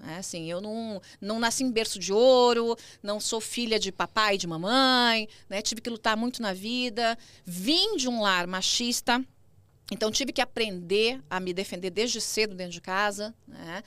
[0.08, 4.34] É, assim, eu não, não nasci em berço de ouro, não sou filha de papai
[4.34, 5.62] e de mamãe, né?
[5.62, 7.16] Tive que lutar muito na vida.
[7.44, 9.24] Vim de um lar machista,
[9.90, 13.82] então tive que aprender a me defender desde cedo dentro de casa, né?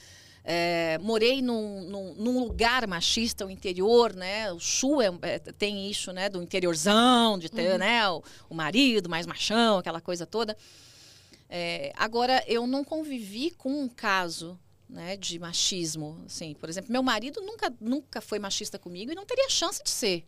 [0.51, 4.51] É, morei num, num- num lugar machista, o interior, né?
[4.51, 6.27] O sul é- é- tem isso, né?
[6.27, 8.09] Do interiorzão, de ter, né?
[8.09, 10.57] O, o marido mais machão, aquela coisa toda.
[11.47, 14.57] É, agora, eu não convivi com um caso
[14.89, 16.19] né, de machismo.
[16.25, 19.89] Assim, por exemplo, meu marido nunca, nunca foi machista comigo e não teria chance de
[19.91, 20.25] ser.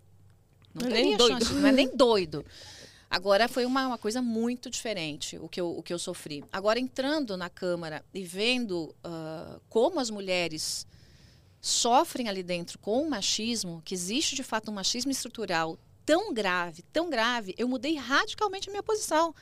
[0.71, 1.39] Não Nem teria doido.
[1.45, 2.45] chance, não é nem doido.
[3.11, 6.45] Agora foi uma, uma coisa muito diferente o que, eu, o que eu sofri.
[6.49, 10.87] Agora, entrando na Câmara e vendo ah, como as mulheres
[11.59, 16.83] sofrem ali dentro com o machismo, que existe de fato um machismo estrutural tão grave,
[16.83, 19.35] tão grave, eu mudei radicalmente a minha posição.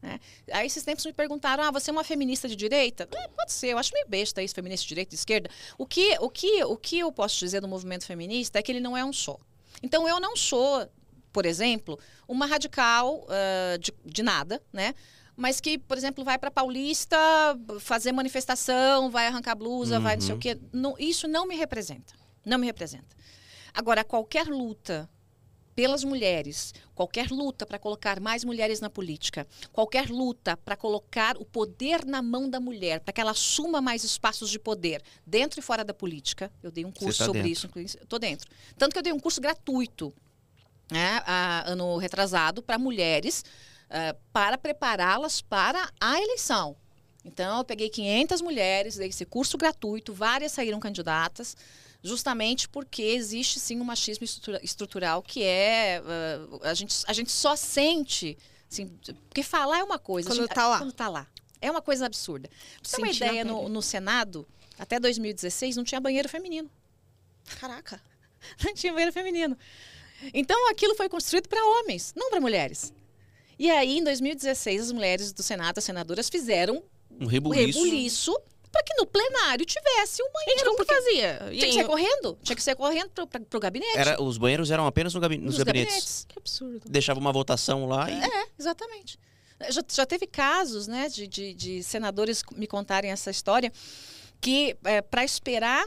[0.00, 0.20] né?
[0.52, 3.08] Aí esses tempos me perguntaram: ah, você é uma feminista de direita?
[3.12, 5.50] É, pode ser, eu acho meio besta isso, feminista de direita e de esquerda.
[5.76, 8.78] O que, o, que, o que eu posso dizer do movimento feminista é que ele
[8.78, 9.36] não é um só.
[9.82, 10.88] Então eu não sou,
[11.36, 14.94] por exemplo, uma radical ah, de, de nada, né?
[15.36, 17.14] Mas que, por exemplo, vai para Paulista
[17.78, 20.58] fazer manifestação, vai arrancar blusa, vai não sei o quê.
[20.72, 22.14] Não, isso não me representa.
[22.42, 23.14] Não me representa.
[23.74, 25.06] Agora, qualquer luta
[25.74, 31.44] pelas mulheres, qualquer luta para colocar mais mulheres na política, qualquer luta para colocar o
[31.44, 35.62] poder na mão da mulher, para que ela assuma mais espaços de poder dentro e
[35.62, 36.50] fora da política.
[36.62, 37.78] Eu dei um curso tá sobre dentro.
[37.78, 38.48] isso, estou dentro.
[38.78, 40.14] Tanto que eu dei um curso gratuito,
[40.90, 43.44] né, a- ano retrasado, para mulheres,
[43.90, 46.76] ah, para prepará-las para a eleição.
[47.24, 51.56] Então, eu peguei 500 mulheres, dei esse curso gratuito, várias saíram candidatas,
[52.02, 56.00] justamente porque existe sim um machismo estrutura- estrutural que é.
[56.62, 58.38] ah, a, gente, a gente só sente.
[58.70, 58.86] Assim,
[59.28, 60.28] porque falar é uma coisa.
[60.28, 60.78] Quando gente- tá lá.
[60.78, 61.26] Quando tá lá.
[61.60, 62.48] É uma coisa absurda.
[62.48, 62.58] Pra
[62.90, 64.46] você ter uma ideia, no, no Senado,
[64.78, 66.70] até 2016, não tinha banheiro feminino.
[67.60, 68.00] Caraca.
[68.64, 69.56] Não tinha banheiro feminino.
[70.34, 72.92] Então aquilo foi construído para homens, não para mulheres.
[73.58, 76.82] E aí, em 2016, as mulheres do Senado, as senadoras, fizeram
[77.20, 77.78] Um rebuliço.
[77.78, 80.64] rebuliço para que no plenário tivesse um Gente, banheiro.
[80.64, 81.38] como que porque fazia?
[81.50, 82.38] tinha que ser correndo.
[82.42, 83.96] Tinha que ser correndo pro, pra, pro gabinete.
[83.96, 86.26] Era, os banheiros eram apenas no gabi- nos, nos gabinetes.
[86.28, 86.80] Que absurdo.
[86.86, 88.22] Deixava uma votação lá e.
[88.22, 89.18] É, exatamente.
[89.70, 93.72] Já, já teve casos, né, de, de, de senadores me contarem essa história,
[94.38, 94.76] que
[95.10, 95.86] para esperar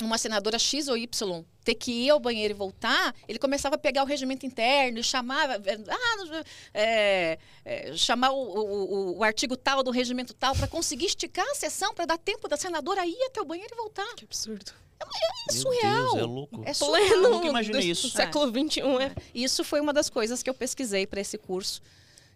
[0.00, 3.78] uma senadora X ou Y ter que ir ao banheiro e voltar, ele começava a
[3.78, 6.42] pegar o regimento interno e chamava, é, ah,
[6.74, 11.54] é, é, chamar o, o, o- artigo tal do regimento tal para conseguir esticar a
[11.54, 14.12] sessão para dar tempo da senadora ir até o banheiro e voltar.
[14.16, 14.72] Que absurdo.
[15.00, 16.02] É Meu surreal.
[16.14, 16.62] Deus, é louco.
[16.64, 17.08] É surreal.
[17.08, 17.30] Pleno.
[17.30, 18.08] nunca imaginei do isso.
[18.10, 19.14] século XXI, é.
[19.34, 21.82] Isso foi uma das coisas que eu pesquisei para esse curso,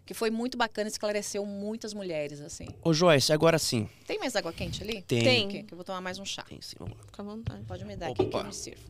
[0.07, 2.65] que foi muito bacana, esclareceu muitas mulheres, assim.
[2.81, 3.87] Ô, Joyce, agora sim.
[4.07, 5.01] Tem mais água quente ali?
[5.03, 5.21] Tem.
[5.21, 5.47] Tem.
[5.49, 6.43] Que, que eu vou tomar mais um chá.
[6.43, 7.03] Tem sim, vamos lá.
[7.03, 7.63] Fica à vontade.
[7.65, 8.39] Pode me dar aqui que Opa.
[8.39, 8.81] eu me sirvo.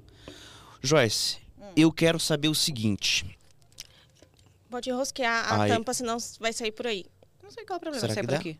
[0.82, 1.72] Joyce, Hum.
[1.76, 3.26] eu quero saber o seguinte.
[4.70, 5.70] Pode rosquear a Ai.
[5.70, 7.04] tampa, senão vai sair por aí.
[7.42, 8.02] Não sei qual é o problema.
[8.02, 8.40] Será Sai que por dá?
[8.40, 8.60] aqui.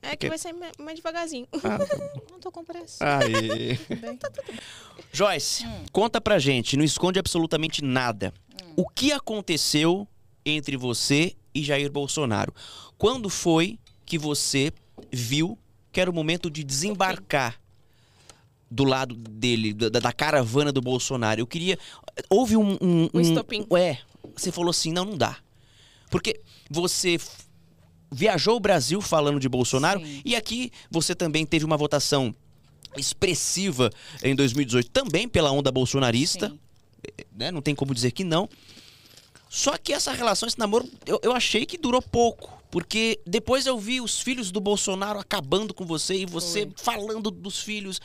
[0.00, 1.46] É Que- que vai sair mais devagarzinho.
[2.30, 2.98] Não tô com pressa.
[3.18, 3.76] Aí.
[4.00, 4.18] Bem.
[5.12, 5.84] Joyce, Hum.
[5.92, 8.32] conta pra gente, não esconde absolutamente nada.
[8.76, 10.06] O que aconteceu
[10.44, 12.54] entre você e Jair Bolsonaro?
[12.96, 14.72] Quando foi que você
[15.12, 15.58] viu
[15.90, 17.60] que era o momento de desembarcar
[18.72, 21.40] do lado dele, da, da caravana do Bolsonaro.
[21.40, 21.78] Eu queria.
[22.30, 22.78] Houve um.
[22.80, 23.66] Um, Um estopim.
[23.76, 23.98] É.
[24.34, 25.36] Você falou assim: não, não dá.
[26.10, 27.18] Porque você
[28.10, 30.22] viajou o Brasil falando de Bolsonaro Sim.
[30.24, 32.34] e aqui você também teve uma votação
[32.96, 33.90] expressiva
[34.22, 36.58] em 2018, também pela onda bolsonarista Sim.
[37.34, 37.50] né?
[37.50, 38.48] Não tem como dizer que não.
[39.54, 42.58] Só que essa relação, esse namoro, eu, eu achei que durou pouco.
[42.70, 46.96] Porque depois eu vi os filhos do Bolsonaro acabando com você e você Foi.
[46.96, 48.00] falando dos filhos.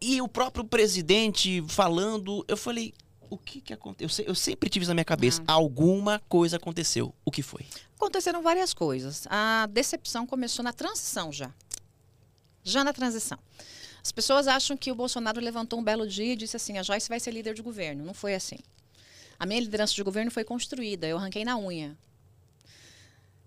[0.00, 2.44] E o próprio presidente falando.
[2.48, 2.92] Eu falei,
[3.30, 4.06] o que que aconteceu?
[4.06, 5.40] Eu, se- eu sempre tive isso na minha cabeça.
[5.46, 5.52] Ah.
[5.52, 7.14] Alguma coisa aconteceu.
[7.24, 7.64] O que foi?
[7.94, 9.24] Aconteceram várias coisas.
[9.30, 11.54] A decepção começou na transição já.
[12.64, 13.38] Já na transição.
[14.02, 17.08] As pessoas acham que o Bolsonaro levantou um belo dia e disse assim: a Joyce
[17.08, 18.04] vai ser líder de governo.
[18.04, 18.58] Não foi assim.
[19.38, 21.96] A minha liderança de governo foi construída, eu arranquei na unha.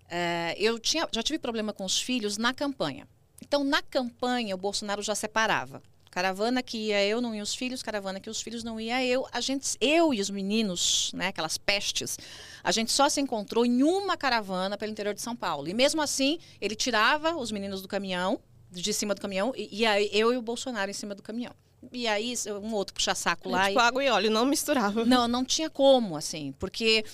[0.09, 3.07] É, eu tinha, já tive problema com os filhos na campanha.
[3.41, 5.81] Então, na campanha, o Bolsonaro já separava.
[6.09, 9.27] Caravana que ia eu, não ia os filhos, caravana que os filhos não ia eu.
[9.31, 12.17] A gente, eu e os meninos, né, aquelas pestes,
[12.63, 15.67] a gente só se encontrou em uma caravana pelo interior de São Paulo.
[15.67, 18.39] E mesmo assim, ele tirava os meninos do caminhão,
[18.71, 21.53] de cima do caminhão, e, eu e o Bolsonaro em cima do caminhão.
[21.91, 23.67] E aí, um outro puxa-saco lá.
[23.67, 25.05] tipo, e- água e óleo, não misturava.
[25.05, 27.05] não, não tinha como, assim, porque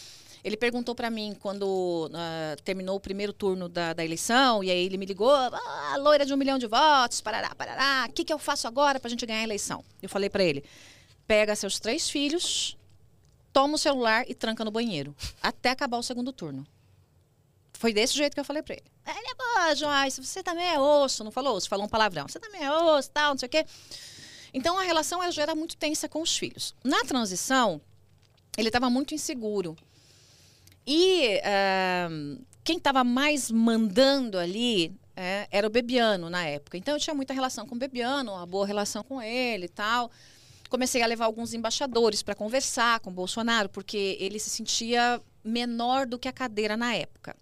[0.43, 4.85] ele perguntou pra mim quando ah, terminou o primeiro turno da, da eleição, e aí
[4.85, 8.33] ele me ligou, ah, loira de um milhão de votos, parará, parará, o que, que
[8.33, 9.83] eu faço agora pra gente ganhar a eleição?
[10.01, 10.63] Eu falei pra ele,
[11.27, 12.75] pega seus três filhos,
[13.53, 16.65] toma o celular e tranca no banheiro, até acabar o segundo turno.
[17.77, 18.83] Foi desse jeito que eu falei pra ele.
[19.05, 22.27] Ele, pô, Joyce, você também é osso, não falou osso, falou um palavrão.
[22.27, 23.65] Você também é osso, tal, não sei o quê.
[24.55, 26.73] Então a relação ela já era muito tensa com os filhos.
[26.81, 27.81] Na transição,
[28.57, 29.75] ele estava muito inseguro.
[30.87, 32.07] E ah,
[32.63, 36.77] quem estava mais mandando ali é, era o Bebiano na época.
[36.77, 40.09] Então eu tinha muita relação com o Bebiano, uma boa relação com ele e tal.
[40.69, 46.07] Comecei a levar alguns embaixadores para conversar com o Bolsonaro, porque ele se sentia menor
[46.07, 47.35] do que a cadeira na época.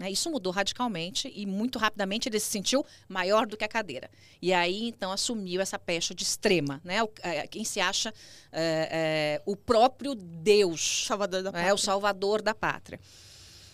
[0.00, 0.10] Né?
[0.10, 4.10] Isso mudou radicalmente e muito rapidamente ele se sentiu maior do que a cadeira.
[4.40, 6.80] E aí, então, assumiu essa pecha de extrema.
[6.82, 7.02] Né?
[7.02, 8.12] O- é, quem se acha
[8.50, 12.98] é, é, o próprio Deus Salvador da é o salvador da pátria.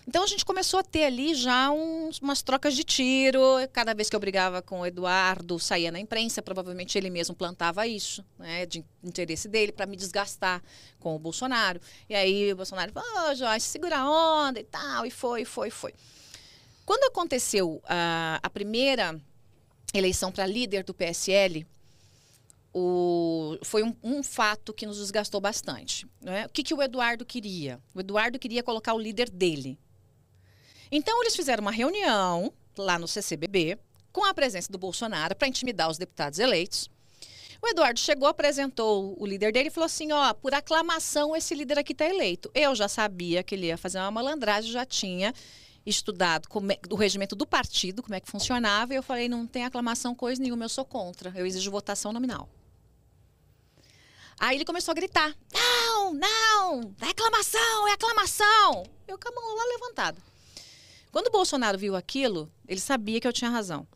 [0.09, 3.41] Então a gente começou a ter ali já uns- umas trocas de tiro.
[3.73, 7.89] Cada vez que eu brigava com o Eduardo, saía na imprensa, provavelmente ele mesmo plantava
[7.89, 10.63] isso, né, de interesse dele, para me desgastar
[11.01, 11.81] com o Bolsonaro.
[12.09, 14.09] E aí o Bolsonaro falou: Ô, Joyce, segura a
[14.49, 15.05] onda e tal.
[15.07, 15.93] E foi, foi, foi.
[16.87, 19.21] Quando aconteceu a, a primeira
[19.93, 21.67] eleição para líder do PSL,
[22.73, 26.07] o- foi um, um fato que nos desgastou bastante.
[26.21, 26.47] né?
[26.47, 27.81] O que, que o Eduardo queria?
[27.95, 29.79] O Eduardo queria colocar o líder dele.
[30.91, 33.79] Então, eles fizeram uma reunião lá no CCBB,
[34.13, 36.89] com a presença do Bolsonaro, para intimidar os deputados eleitos.
[37.61, 41.79] O Eduardo chegou, apresentou o líder dele e falou assim: ó, por aclamação, esse líder
[41.79, 42.51] aqui está eleito.
[42.55, 45.35] Eu já sabia que ele ia fazer uma malandragem, já tinha
[45.87, 49.47] estudado como é- o regimento do partido, como é que funcionava, e eu falei: não
[49.47, 52.49] tem aclamação coisa nenhuma, eu sou contra, eu exijo votação nominal.
[54.39, 58.85] Aí ele começou a gritar: Não, não, é aclamação, é aclamação.
[59.09, 60.21] Eu com a mão lá levantada.
[61.11, 63.87] Quando o Bolsonaro viu aquilo, ele sabia que eu tinha razão.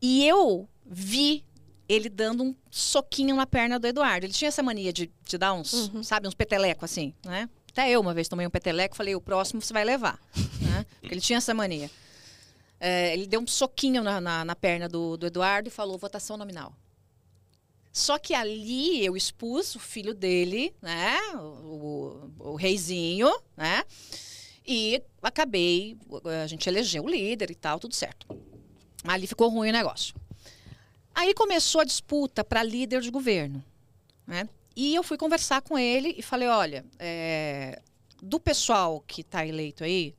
[0.00, 1.44] E eu vi
[1.88, 4.24] ele dando um soquinho na perna do Eduardo.
[4.26, 7.48] Ele tinha essa mania de, de dar uns, sabe, uns peteleco assim, né?
[7.74, 10.20] Até eu uma vez tomei um peteleco, falei, o próximo você vai levar.
[10.62, 10.86] né?
[11.00, 11.90] Porque ele tinha essa mania.
[12.78, 16.36] É, ele deu um soquinho na, na, na perna do, do Eduardo e falou, votação
[16.36, 16.72] nominal.
[17.92, 21.18] Só que ali eu expus o filho dele, né?
[21.34, 23.82] O, o, o reizinho, né?
[24.64, 25.96] E acabei,
[26.44, 28.24] a gente elegeu o líder e tal, tudo certo.
[29.02, 30.14] Ali ficou ruim o negócio.
[31.12, 33.64] Aí começou a disputa para líder de governo,
[34.24, 34.48] né?
[34.76, 37.80] E eu fui conversar com ele e falei, olha, é,
[38.22, 40.16] do pessoal que está eleito aí,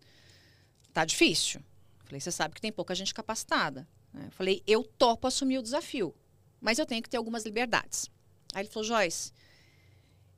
[0.93, 1.61] tá difícil.
[2.05, 3.87] Falei, você sabe que tem pouca gente capacitada.
[4.13, 4.29] né?
[4.31, 6.15] Falei, eu topo assumir o desafio,
[6.61, 8.09] mas eu tenho que ter algumas liberdades.
[8.53, 9.33] Aí ele falou, Joyce,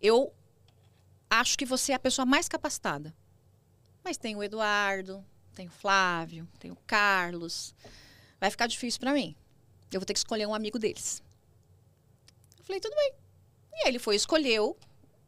[0.02, 0.34] eu
[1.30, 3.14] acho que você é a pessoa mais capacitada.
[4.04, 7.76] Mas tem o Eduardo, tem o Flávio, tem o Carlos.
[8.40, 9.36] Vai ficar difícil para mim.
[9.92, 11.22] Eu vou ter que escolher um amigo deles.
[12.58, 13.27] Eu falei, tudo bem.
[13.78, 14.76] E ele foi escolheu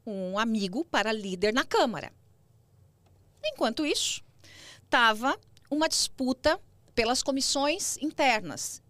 [0.06, 2.12] um amigo para líder na Câmara.
[3.44, 4.24] Enquanto isso,
[4.84, 6.60] estava uma disputa
[6.96, 8.82] pelas comissões internas.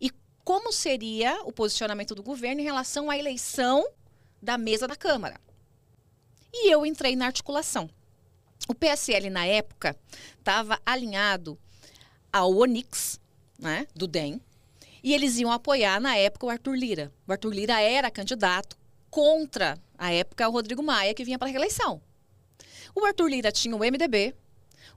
[0.00, 0.10] E
[0.44, 3.88] como seria o posicionamento do governo em relação à eleição
[4.40, 5.40] da mesa da Câmara.
[6.52, 7.88] E eu entrei na articulação.
[8.68, 9.96] O PSL, na época,
[10.38, 11.58] estava alinhado
[12.32, 13.18] ao Onix,
[13.58, 14.40] né, do DEM,
[15.02, 17.12] E eles iam apoiar, na época, o Arthur Lira.
[17.26, 18.76] O Arthur Lira era candidato
[19.10, 22.00] contra, a época, o Rodrigo Maia, que vinha para a reeleição.
[22.94, 24.34] O Arthur Lira tinha o MDB,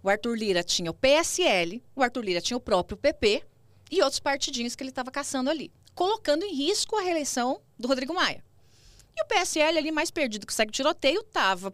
[0.01, 3.43] o Arthur Lira tinha o PSL, o Arthur Lira tinha o próprio PP
[3.91, 8.13] e outros partidinhos que ele estava caçando ali, colocando em risco a reeleição do Rodrigo
[8.13, 8.43] Maia.
[9.17, 11.73] E o PSL ali mais perdido que segue tiroteio estava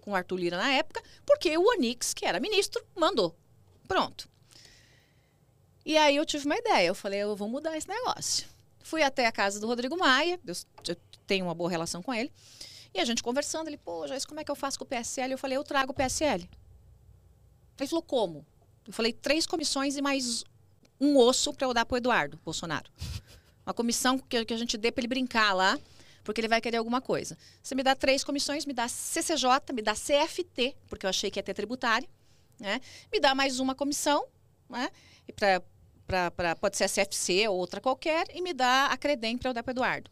[0.00, 3.36] com o Arthur Lira na época, porque o Onix, que era ministro, mandou.
[3.86, 4.28] Pronto.
[5.84, 8.48] E aí eu tive uma ideia, eu falei, eu vou mudar esse negócio.
[8.82, 10.96] Fui até a casa do Rodrigo Maia, eu
[11.26, 12.32] tenho uma boa relação com ele,
[12.94, 15.32] e a gente conversando, ele, pô, Joyce, como é que eu faço com o PSL?
[15.32, 16.48] Eu falei, eu trago o PSL.
[17.78, 18.46] Ele falou, como?
[18.86, 20.44] Eu falei, três comissões e mais
[21.00, 22.90] um osso para eu dar para o Eduardo Bolsonaro.
[23.66, 25.78] Uma comissão que, a gente dê para ele brincar lá,
[26.24, 27.36] porque ele vai querer alguma coisa.
[27.62, 31.38] Você me dá três comissões, me dá CCJ, me dá CFT, porque eu achei que
[31.38, 32.08] ia ter tributário,
[32.58, 32.80] né?
[33.12, 34.26] me dá mais uma comissão,
[34.70, 34.88] né?
[35.28, 35.62] e pra,
[36.06, 39.50] pra, pra, pode ser a CFC ou outra qualquer, e me dá a Credem para
[39.50, 40.10] eu dar para o Eduardo.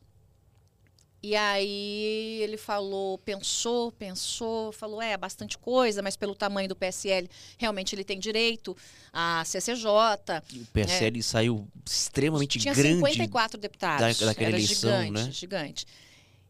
[1.24, 7.30] E aí ele falou, pensou, pensou, falou, é, bastante coisa, mas pelo tamanho do PSL,
[7.56, 8.76] realmente ele tem direito
[9.10, 9.88] à CCJ.
[9.88, 12.98] O PSL é, saiu extremamente tinha grande.
[12.98, 14.18] Tinha 54 deputados.
[14.18, 15.30] Da, daquela eleição, gigante, né?
[15.32, 15.86] gigante.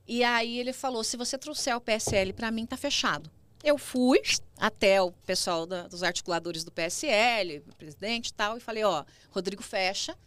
[0.08, 3.30] E aí ele falou, se você trouxer o PSL para mim, tá fechado.
[3.62, 4.20] Eu fui
[4.58, 9.62] até o pessoal da, dos articuladores do PSL, presidente e tal, e falei, ó, Rodrigo
[9.62, 10.18] fecha,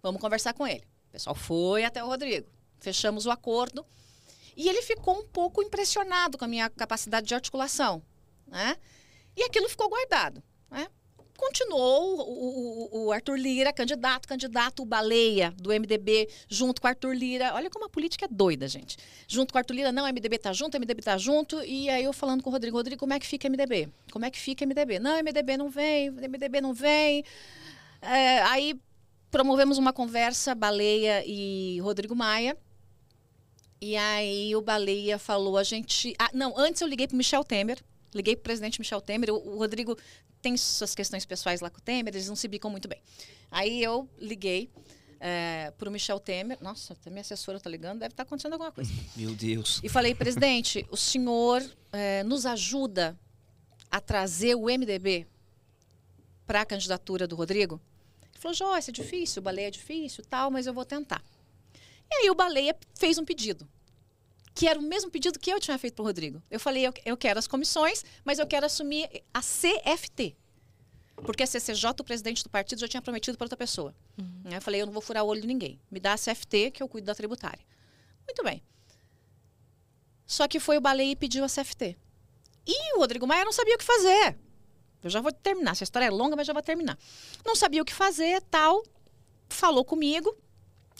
[0.00, 0.84] vamos conversar com ele.
[1.08, 2.46] O pessoal foi até o Rodrigo
[2.78, 3.84] fechamos o acordo.
[4.56, 8.02] E ele ficou um pouco impressionado com a minha capacidade de articulação.
[8.46, 8.76] Né?
[9.36, 10.42] E aquilo ficou guardado.
[10.70, 10.88] Né?
[11.36, 17.14] Continuou o, o, o, Arthur Lira, candidato, candidato, Baleia, do MDB, junto com o Arthur
[17.14, 17.54] Lira.
[17.54, 18.96] Olha como a política é doida, gente.
[19.28, 21.62] Junto com o Arthur Lira, não, MDB tá junto, MDB tá junto.
[21.62, 23.90] E aí eu falando com o Rodrigo, Rodrigo, como é que fica MDB?
[24.10, 24.98] Como é que fica MDB?
[24.98, 27.22] Não, MDB não vem, MDB não vem.
[28.00, 28.80] É, aí
[29.30, 32.56] promovemos uma conversa, Baleia e Rodrigo Maia.
[33.80, 36.14] E aí o Baleia falou, a gente.
[36.18, 37.82] Ah, não, antes eu liguei para Michel Temer.
[38.14, 39.30] Liguei para o presidente Michel Temer.
[39.30, 39.96] O, o, Rodrigo
[40.40, 43.00] tem suas questões pessoais lá com o Temer, eles não se bicam muito bem.
[43.50, 44.70] Aí eu liguei
[45.20, 46.56] é, para o Michel Temer.
[46.60, 48.90] Nossa, até minha assessora está ligando, deve estar tá acontecendo alguma coisa.
[49.14, 49.80] Meu Deus.
[49.82, 51.62] E falei, presidente, o senhor
[51.92, 53.18] é, nos ajuda
[53.90, 55.26] a trazer o MDB
[56.46, 57.80] para a candidatura do Rodrigo?
[58.32, 61.22] Ele falou, Joyce, é difícil, o Baleia é difícil tal, mas eu vou tentar.
[62.10, 63.68] E aí o Baleia fez um pedido,
[64.54, 66.42] que era o mesmo pedido que eu tinha feito para o Rodrigo.
[66.50, 70.36] Eu falei, eu, eu quero as comissões, mas eu quero assumir a CFT.
[71.16, 73.94] Porque a CCJ, o presidente do partido, já tinha prometido para outra pessoa.
[74.18, 74.52] Uhum.
[74.52, 75.80] Eu falei, eu não vou furar o olho de ninguém.
[75.90, 77.64] Me dá a CFT, que eu cuido da tributária.
[78.26, 78.62] Muito bem.
[80.26, 81.96] Só que foi o Baleia e pediu a CFT.
[82.66, 84.36] E o Rodrigo Maia não sabia o que fazer.
[85.02, 85.70] Eu já vou terminar.
[85.70, 86.98] Essa história é longa, mas já vou terminar.
[87.44, 88.82] Não sabia o que fazer, tal.
[89.48, 90.36] Falou comigo.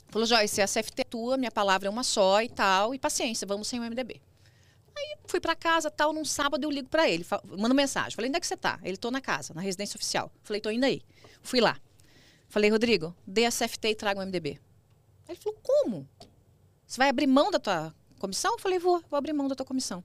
[0.09, 3.47] Falou, Joyce, a CFT é tua, minha palavra é uma só e tal, e paciência,
[3.47, 4.21] vamos sem o MDB.
[4.97, 7.27] Aí fui para casa, tal, num sábado eu ligo para ele,
[7.59, 8.15] mando mensagem.
[8.17, 8.81] Falei, onde é que você tá?
[8.83, 10.33] Ele, tô na casa, na residência oficial.
[10.43, 11.03] Falei, tô indo aí.
[11.43, 11.79] Fui lá.
[12.49, 14.59] Falei, Rodrigo, dê a CFT e traga o MDB.
[15.29, 16.09] Ele falou, como?
[16.87, 18.53] Você vai abrir mão da tua comissão?
[18.53, 20.03] Eu falei, vou, vou abrir mão da tua comissão.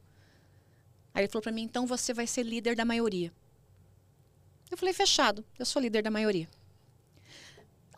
[1.14, 3.32] Aí ele falou para mim, então você vai ser líder da maioria.
[4.70, 6.50] Eu falei, fechado, eu sou líder da maioria.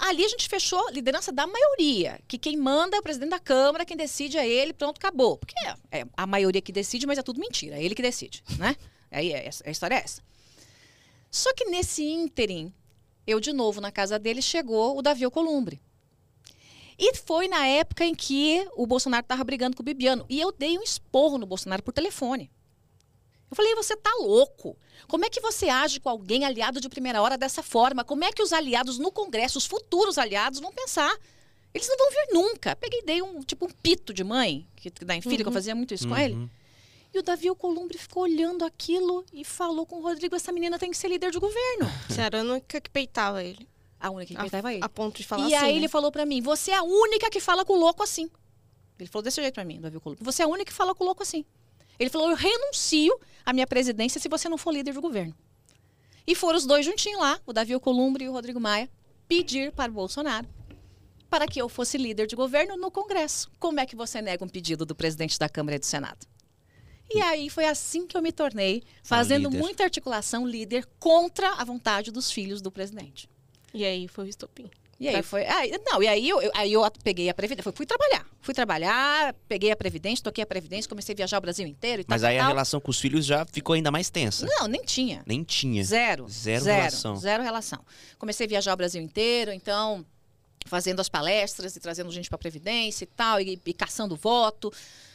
[0.06, 3.86] Ali a gente fechou liderança da maioria, que quem manda é o presidente da Câmara,
[3.86, 5.38] quem decide é ele, pronto, acabou.
[5.38, 8.44] Porque é, é a maioria que decide, mas é tudo mentira, é ele que decide,
[8.58, 8.76] né?
[9.10, 10.22] Aí é, a história é essa.
[11.32, 12.74] Só que nesse ínterim,
[13.26, 15.82] eu de novo na casa dele, chegou o Davi Alcolumbre.
[17.00, 20.26] E foi na época em que o Bolsonaro estava brigando com o Bibiano.
[20.28, 22.52] E eu dei um esporro no Bolsonaro por telefone.
[23.50, 24.78] Eu falei, você tá louco.
[25.08, 28.04] Como é que você age com alguém aliado de primeira hora dessa forma?
[28.04, 31.16] Como é que os aliados no Congresso, os futuros aliados, vão pensar?
[31.74, 32.76] Eles não vão vir nunca.
[32.76, 35.38] Peguei dei um tipo um pito de mãe, que, que dá em filho, uhum.
[35.38, 35.54] que eu uhum.
[35.54, 36.14] fazia muito isso uhum.
[36.14, 36.34] com ele.
[36.36, 36.50] Uhum.
[37.14, 40.90] E o Davi Alcolumbre ficou olhando aquilo e falou com o Rodrigo: essa menina tem
[40.90, 41.90] que ser líder de governo.
[42.10, 43.68] Você era a única que peitava ele.
[44.00, 44.84] A única que peitava a, ele.
[44.84, 45.66] A ponto de falar e assim.
[45.66, 45.78] E aí né?
[45.80, 48.30] ele falou para mim: você é a única que fala com o louco assim.
[49.00, 50.24] Ele falou desse jeito para mim, Davi Alcolumbre.
[50.24, 51.46] Você é a única que fala com o louco assim.
[52.00, 55.36] Ele falou: eu renuncio à minha presidência se você não for líder do governo.
[56.26, 58.90] E foram os dois juntinhos lá, o Davi Alcolumbre e o Rodrigo Maia,
[59.28, 60.48] pedir para o Bolsonaro
[61.34, 63.50] para que eu fosse líder de governo no Congresso.
[63.58, 66.28] Como é que você nega um pedido do presidente da Câmara e do Senado?
[67.12, 72.12] E aí foi assim que eu me tornei, fazendo muita articulação, líder contra a vontade
[72.12, 73.28] dos filhos do presidente.
[73.74, 74.70] E aí foi o estopim.
[75.00, 75.46] E aí foi.
[75.46, 78.26] Aí, não, e aí eu, eu, aí eu peguei a Previdência, fui, fui trabalhar.
[78.42, 82.06] Fui trabalhar, peguei a Previdência, toquei a Previdência, comecei a viajar o Brasil inteiro e
[82.06, 82.14] tal.
[82.14, 82.46] Mas aí tal.
[82.46, 84.46] a relação com os filhos já ficou ainda mais tensa.
[84.46, 85.24] Não, nem tinha.
[85.26, 85.84] Nem tinha.
[85.84, 86.28] Zero.
[86.30, 87.16] Zero, zero relação.
[87.16, 87.80] Zero relação.
[88.18, 90.06] Comecei a viajar o Brasil inteiro, então
[90.66, 94.72] fazendo as palestras e trazendo gente para a Previdência e tal, e, e caçando voto.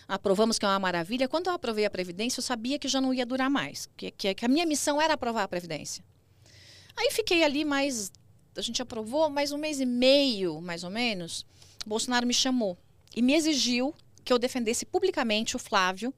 [0.07, 1.29] Aprovamos que é uma maravilha.
[1.29, 4.35] Quando eu aprovei a Previdência, eu sabia que já não ia durar mais, que, que,
[4.35, 6.03] que a minha missão era aprovar a Previdência.
[6.97, 8.11] Aí fiquei ali mais.
[8.59, 11.47] A gente aprovou mais um mês e meio, mais ou menos.
[11.87, 12.77] Bolsonaro me chamou
[13.15, 13.95] e me exigiu
[14.25, 16.13] que eu defendesse publicamente o Flávio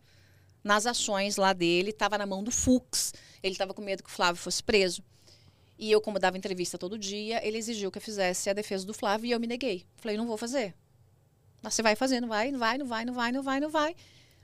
[0.64, 1.91] nas ações lá dele.
[1.91, 3.12] Estava na mão do Fux.
[3.43, 5.05] Ele estava com medo que o Flávio fosse preso.
[5.78, 8.95] E eu, como dava entrevista todo dia, ele exigiu que eu fizesse a defesa do
[8.95, 9.84] Flávio e eu me neguei.
[9.97, 10.74] Falei, não vou fazer.
[11.61, 13.70] Mas você vai fazer, não vai, não vai, não vai, não vai, não vai, não
[13.70, 13.97] vai.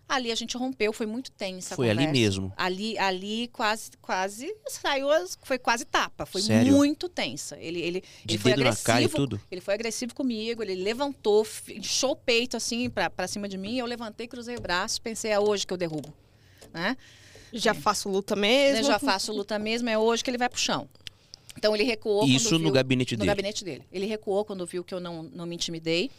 [0.08, 2.52] Ali a gente rompeu, foi muito tensa a Foi ali mesmo.
[2.56, 6.24] Ali, ali quase, quase saiu, as- foi quase tapa.
[6.24, 6.72] Foi Sério?
[6.72, 7.58] muito tensa.
[7.58, 8.84] Ele, ele, De ele foi agressivo.
[8.86, 9.40] cara e tudo?
[9.50, 13.76] Ele foi agressivo comigo, ele levantou, inchou o peito assim pra, pra cima de mim.
[13.78, 16.14] Eu levantei, cruzei o braço, pensei, é hoje que eu derrubo.
[16.72, 16.96] Né?
[17.52, 18.84] Já faço luta Eu mesmo.
[18.84, 20.88] já faço luta mesmo, é hoje que ele vai pro chão.
[21.58, 22.20] Então ele recuou.
[22.20, 23.26] quando Isso no viu- gabinete no dele.
[23.28, 23.82] gabinete dele.
[23.90, 26.10] Ele recuou quando viu que eu não, não me intimidei.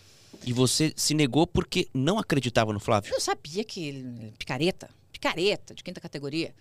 [0.45, 3.13] E você se negou porque não acreditava no Flávio?
[3.13, 4.33] Eu sabia que ele.
[4.37, 4.89] Picareta.
[5.11, 6.53] Picareta, de quinta categoria.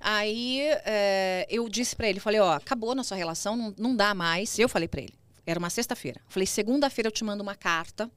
[0.00, 4.58] Aí é, eu disse pra ele, falei, ó, acabou nossa relação, não, não dá mais.
[4.58, 5.14] Eu falei pra ele,
[5.46, 6.20] era uma sexta-feira.
[6.28, 8.10] Falei, segunda-feira eu te mando uma carta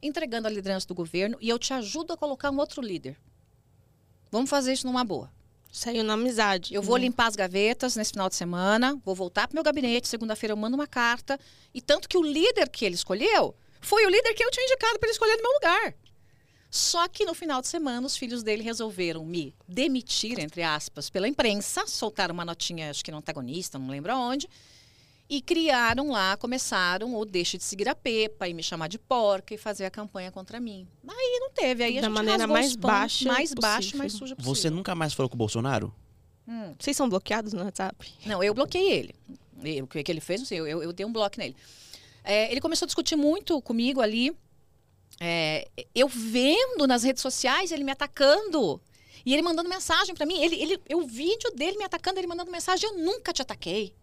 [0.00, 3.16] entregando a liderança do governo e eu te ajudo a colocar um outro líder.
[4.30, 5.30] Vamos fazer isso numa boa.
[5.72, 6.72] Saiu na amizade.
[6.72, 7.00] Eu vou Hum.
[7.00, 10.76] limpar as gavetas nesse final de semana, vou voltar pro meu gabinete, segunda-feira eu mando
[10.76, 11.38] uma carta.
[11.74, 14.98] E tanto que o líder que ele escolheu foi o líder que eu tinha indicado
[14.98, 15.94] para ele escolher no meu lugar.
[16.70, 21.26] Só que no final de semana, os filhos dele resolveram me demitir, entre aspas, pela
[21.26, 24.46] imprensa, soltaram uma notinha, acho que no antagonista, não lembro aonde,
[25.30, 29.54] e criaram lá, começaram o Deixe de Seguir a Pepa e me chamar de porca
[29.54, 30.86] e fazer a campanha contra mim.
[31.08, 33.62] Aí não teve, aí a Da gente maneira rasgou os mais panos, baixa mais possível.
[33.62, 34.54] baixa, mais suja possível.
[34.54, 35.94] Você nunca mais falou com o Bolsonaro?
[36.46, 36.74] Hum.
[36.78, 38.10] Vocês são bloqueados no WhatsApp?
[38.26, 39.82] Não, eu bloqueei ele.
[39.82, 41.56] O que que ele fez, não sei, eu, eu, eu dei um bloco nele.
[42.28, 44.36] É, ele começou a discutir muito comigo ali.
[45.18, 48.78] É, eu vendo nas redes sociais ele me atacando.
[49.24, 50.38] E ele mandando mensagem pra mim.
[50.42, 52.86] Ele, ele, eu, o vídeo dele me atacando, ele mandando mensagem.
[52.88, 53.94] Eu nunca te ataquei.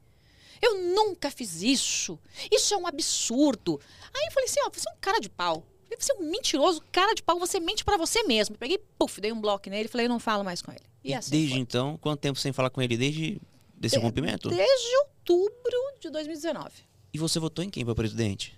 [0.59, 2.17] Eu nunca fiz isso.
[2.51, 3.80] Isso é um absurdo.
[4.11, 5.63] Aí eu falei assim: ó, você é um cara de pau.
[5.97, 7.38] Você é um mentiroso, cara de pau.
[7.39, 8.57] Você mente pra você mesmo.
[8.57, 9.88] Peguei, puf, dei um bloco nele.
[9.88, 10.84] Falei: eu não falo mais com ele.
[11.03, 11.59] E, E assim desde foi.
[11.59, 12.97] então, quanto tempo sem falar com ele?
[12.97, 13.39] Desde
[13.76, 14.49] desse rompimento?
[14.49, 16.71] Desde outubro de 2019.
[17.16, 18.53] E você votou em quem para presidente?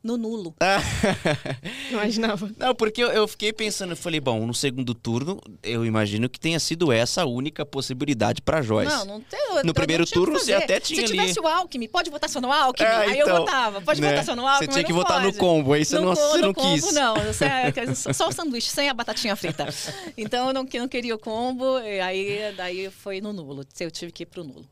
[0.00, 0.54] No nulo.
[1.90, 2.48] Imaginava.
[2.56, 6.38] Não, porque eu, eu fiquei pensando, eu falei, bom, no segundo turno, eu imagino que
[6.38, 8.94] tenha sido essa a única possibilidade para Joyce.
[8.94, 9.40] Não, não tem.
[9.40, 10.64] eu- eu primeiro não tinha o que turno, você fazer.
[10.64, 11.18] até tinha Se ali.
[11.18, 12.86] tivesse o Alckmin, pode votar só no Alckmin?
[12.88, 13.80] É, aí eu então, votava.
[13.82, 14.08] Pode né?
[14.10, 14.66] votar só no Alckmin?
[14.66, 15.38] Você tinha mas que não votar no pode.
[15.38, 16.92] combo, aí você não- co- você no não combo, quis.
[16.94, 19.66] Não, você é- só o sanduíche, sem a batatinha frita.
[20.16, 23.66] Então eu não, que- não queria o combo, e aí daí foi no nulo.
[23.78, 24.64] Eu tive que ir pro nulo.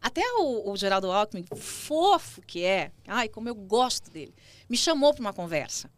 [0.00, 4.34] Até o, o Geraldo Alckmin, fofo que é, ai, como eu gosto dele,
[4.68, 5.90] me chamou para uma conversa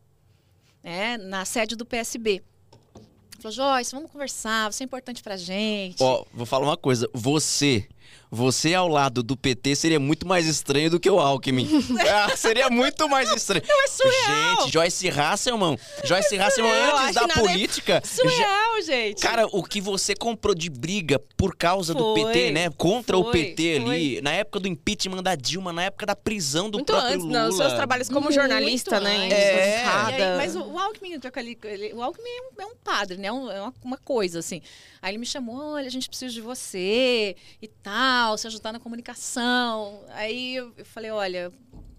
[0.83, 2.43] né, na sede do PSB.
[3.41, 6.03] Falou, Joyce, vamos conversar, você é importante pra gente.
[6.03, 7.09] Ó, vou falar uma coisa.
[7.15, 7.89] Você,
[8.31, 11.69] você ao lado do PT seria muito mais estranho do que o Alckmin.
[12.09, 13.65] Ah, seria muito mais estranho.
[13.69, 14.61] é surreal.
[14.63, 15.77] Gente, Joyce Hasselman.
[16.05, 18.03] Joyce Hasselman, surreal, antes da é política.
[18.05, 19.21] já- Surreal, gente.
[19.23, 22.71] Cara, o que você comprou de briga por causa do Foi, PT, né?
[22.71, 26.71] Contra o foi, PT ali, na época do impeachment da Dilma, na época da prisão
[26.71, 27.47] do Muito próprio antes, Lula.
[27.47, 29.17] nos seus trabalhos como Muito jornalista, né?
[29.17, 29.33] antes.
[29.33, 29.85] em É.
[29.87, 33.27] aí, mas o, o Alckmin, o Alckmin é um, é um padre, né?
[33.29, 34.63] É uma, uma coisa, assim.
[35.03, 38.79] Aí ele me chamou, olha, a gente precisa de você e tal, se ajudar na
[38.81, 40.01] comunicação.
[40.11, 41.53] Aí eu, eu falei, olha,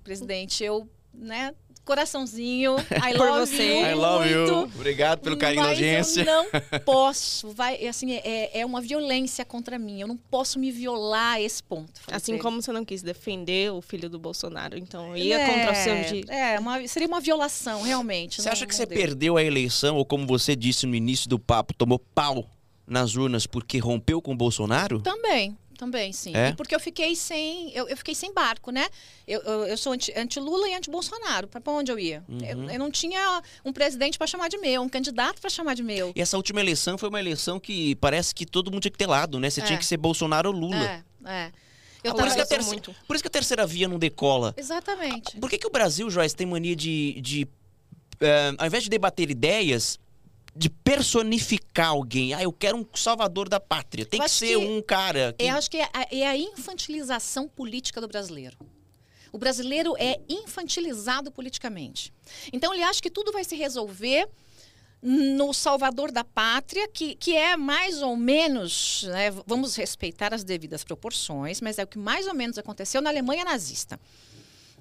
[0.04, 3.64] presidente, eu, né, coraçãozinho, I Por love você.
[3.80, 4.40] you I love you.
[4.56, 6.22] muito, Obrigado pelo carinho da audiência.
[6.22, 6.46] eu não
[6.86, 11.42] posso, vai, assim, é, é uma violência contra mim, eu não posso me violar a
[11.42, 12.00] esse ponto.
[12.12, 12.42] Assim ele.
[12.42, 14.78] como você não quis defender o filho do Bolsonaro.
[14.78, 16.32] Então, ia É, contra o seu direito.
[16.32, 18.42] É, uma- seria uma violação, realmente.
[18.42, 18.98] Você não- acha que você deu.
[18.98, 22.46] perdeu a eleição, ou como você disse no início do papo, tomou pau
[22.92, 25.00] nas urnas porque rompeu com o Bolsonaro?
[25.02, 26.36] Também, também, sim.
[26.36, 26.50] É?
[26.50, 27.72] E porque eu fiquei sem.
[27.74, 28.88] Eu, eu fiquei sem barco, né?
[29.28, 31.48] Eu, eu, eu sou anti- anti-Lula e anti-Bolsonaro.
[31.48, 32.24] Pra pra onde eu ia?
[32.28, 32.40] Uhum.
[32.44, 35.82] Eu, eu não tinha um presidente pra chamar de meu, um candidato pra chamar de
[35.82, 36.12] meu.
[36.16, 39.08] E essa última eleição foi uma eleição que parece que todo mundo tinha que ter
[39.08, 39.50] lado, né?
[39.50, 39.64] Você É.
[39.64, 40.76] tinha que ser Bolsonaro ou Lula.
[40.76, 41.52] É, é.
[42.04, 42.96] Eu por, tava- isso que a eu sou terce- muito.
[43.08, 44.54] por isso que a terceira via não decola.
[44.58, 45.38] Exatamente.
[45.40, 47.20] Por que, que o Brasil, Joyce, tem mania de.
[47.22, 47.48] de
[48.20, 50.00] eh, ao invés de debater ideias,
[50.56, 52.34] de personificar alguém?
[52.34, 54.06] Ah, eu quero um salvador da pátria.
[54.06, 55.34] Tem Eu que ser que- um cara.
[55.38, 55.46] Que...
[55.46, 58.58] Eu acho que é a, é a infantilização política do brasileiro.
[59.32, 62.14] O brasileiro é infantilizado politicamente.
[62.52, 64.28] Então ele acha que tudo vai se resolver
[65.02, 70.84] no salvador da pátria, que, que é mais ou menos, né, vamos respeitar as devidas
[70.84, 74.00] proporções, mas é o que mais ou menos aconteceu na Alemanha nazista.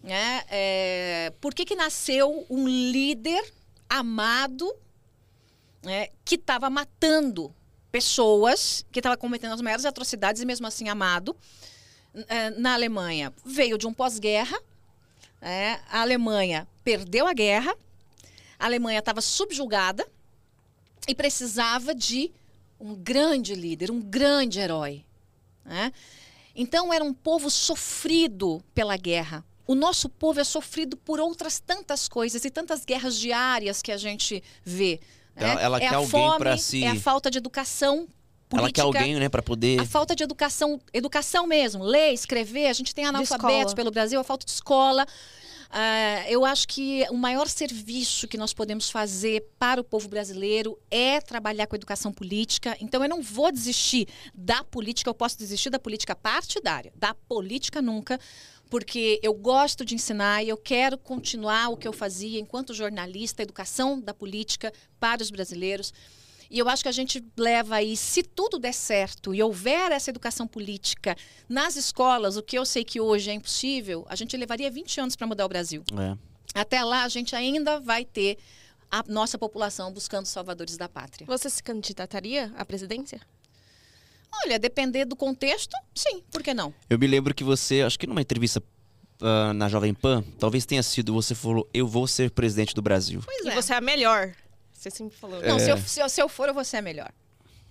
[0.03, 0.43] Né?
[0.51, 3.43] É, por que, que nasceu um líder
[3.89, 4.71] amado
[5.83, 7.55] né, que estava matando
[7.91, 11.37] pessoas, que estava cometendo as maiores atrocidades e mesmo assim amado?
[12.29, 14.59] É, na Alemanha veio de um pós-guerra.
[15.41, 17.75] É, a Alemanha perdeu a guerra,
[18.59, 20.07] a Alemanha estava subjugada
[21.09, 22.31] e precisava de
[22.79, 25.05] um grande líder, um grande herói.
[25.65, 25.93] Né?
[26.55, 29.45] Então era um povo sofrido pela guerra.
[29.67, 33.97] O nosso povo é sofrido por outras tantas coisas e tantas guerras diárias que a
[33.97, 35.01] gente vê.
[35.45, 35.63] Ela, né?
[35.63, 36.85] ela é quer a alguém fome, para se.
[36.85, 38.09] é a falta de educação
[38.49, 38.59] política.
[38.59, 39.81] Ela quer alguém, né, para poder.
[39.81, 42.67] A falta de educação, educação mesmo, ler, escrever.
[42.67, 45.07] A gente tem analfabetos pelo Brasil, a falta de escola.
[45.73, 50.77] Ah, eu acho que o maior serviço que nós podemos fazer para o povo brasileiro
[50.91, 52.77] é trabalhar com a educação política.
[52.81, 57.81] Então, eu não vou desistir da política, eu posso desistir da política partidária, da política
[57.81, 58.19] nunca,
[58.71, 63.43] porque eu gosto de ensinar e eu quero continuar o que eu fazia enquanto jornalista,
[63.43, 65.93] educação da política para os brasileiros.
[66.49, 70.11] E eu acho que a gente leva aí, se tudo der certo e houver essa
[70.11, 71.17] educação política
[71.49, 75.17] nas escolas, o que eu sei que hoje é impossível, a gente levaria 20 anos
[75.17, 75.85] para mudar o Brasil.
[75.93, 76.17] É.
[76.55, 78.39] Até lá, a gente ainda vai ter
[78.91, 81.27] a nossa população buscando salvadores da pátria.
[81.27, 83.21] Você se candidataria à presidência?
[84.45, 86.73] Olha, depender do contexto, sim, por que não?
[86.89, 88.63] Eu me lembro que você, acho que numa entrevista
[89.21, 93.21] ah, na Jovem Pan, talvez tenha sido, você falou, eu vou ser presidente do Brasil.
[93.25, 94.33] Pois E você é a melhor.
[94.73, 95.43] Você sempre falou.
[95.43, 95.59] Não, É.
[95.59, 97.11] se, eu, se, eu, se eu for, eu vou ser a melhor.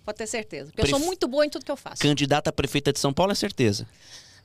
[0.05, 0.67] Pode ter certeza.
[0.71, 2.01] Porque eu sou Pref- muito boa em tudo que eu faço.
[2.01, 3.87] Candidata a prefeita de São Paulo é certeza.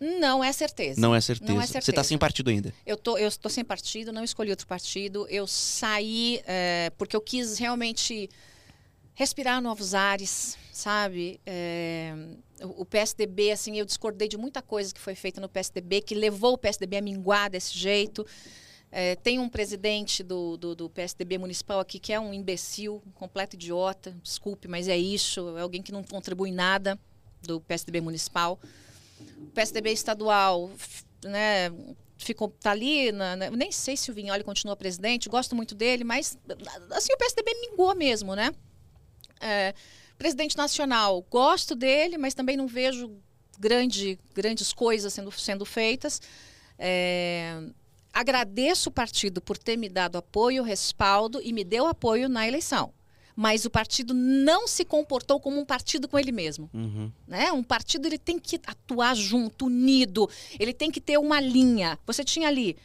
[0.00, 1.00] Não é certeza.
[1.00, 1.52] Não é certeza.
[1.52, 2.08] Não é Você tá certeza.
[2.08, 2.72] sem partido ainda.
[2.84, 5.26] Eu tô, eu estou sem partido, não escolhi outro partido.
[5.30, 8.28] Eu saí é, porque eu quis realmente
[9.14, 11.40] respirar novos ares, sabe?
[11.46, 12.12] É,
[12.62, 16.54] o PSDB, assim, eu discordei de muita coisa que foi feita no PSDB, que levou
[16.54, 18.26] o PSDB a minguar desse jeito.
[18.90, 23.10] É, tem um presidente do, do, do PSDB municipal aqui que é um imbecil, um
[23.12, 24.16] completo idiota.
[24.22, 25.56] Desculpe, mas é isso.
[25.56, 26.98] É alguém que não contribui nada
[27.42, 28.58] do PSDB municipal.
[29.38, 30.70] O PSDB estadual,
[31.24, 31.70] né,
[32.18, 36.04] ficou tá ali, na, na- nem sei se o Vignoli continua presidente, gosto muito dele,
[36.04, 36.38] mas
[36.90, 38.52] assim o PSDB mingou mesmo, né?
[39.40, 39.74] É,
[40.16, 43.10] presidente nacional, gosto dele, mas também não vejo
[43.58, 46.20] grande, grandes coisas sendo, sendo feitas.
[46.78, 47.62] É,
[48.12, 52.92] agradeço o partido por ter me dado apoio, respaldo e me deu apoio na eleição.
[53.36, 57.10] Mas o partido não se comportou como um partido com ele mesmo Uhum.
[57.26, 57.50] né?
[57.50, 60.30] Um partido ele tem que atuar junto, unido.
[60.56, 61.98] Ele tem que ter uma linha.
[62.06, 62.76] Você tinha ali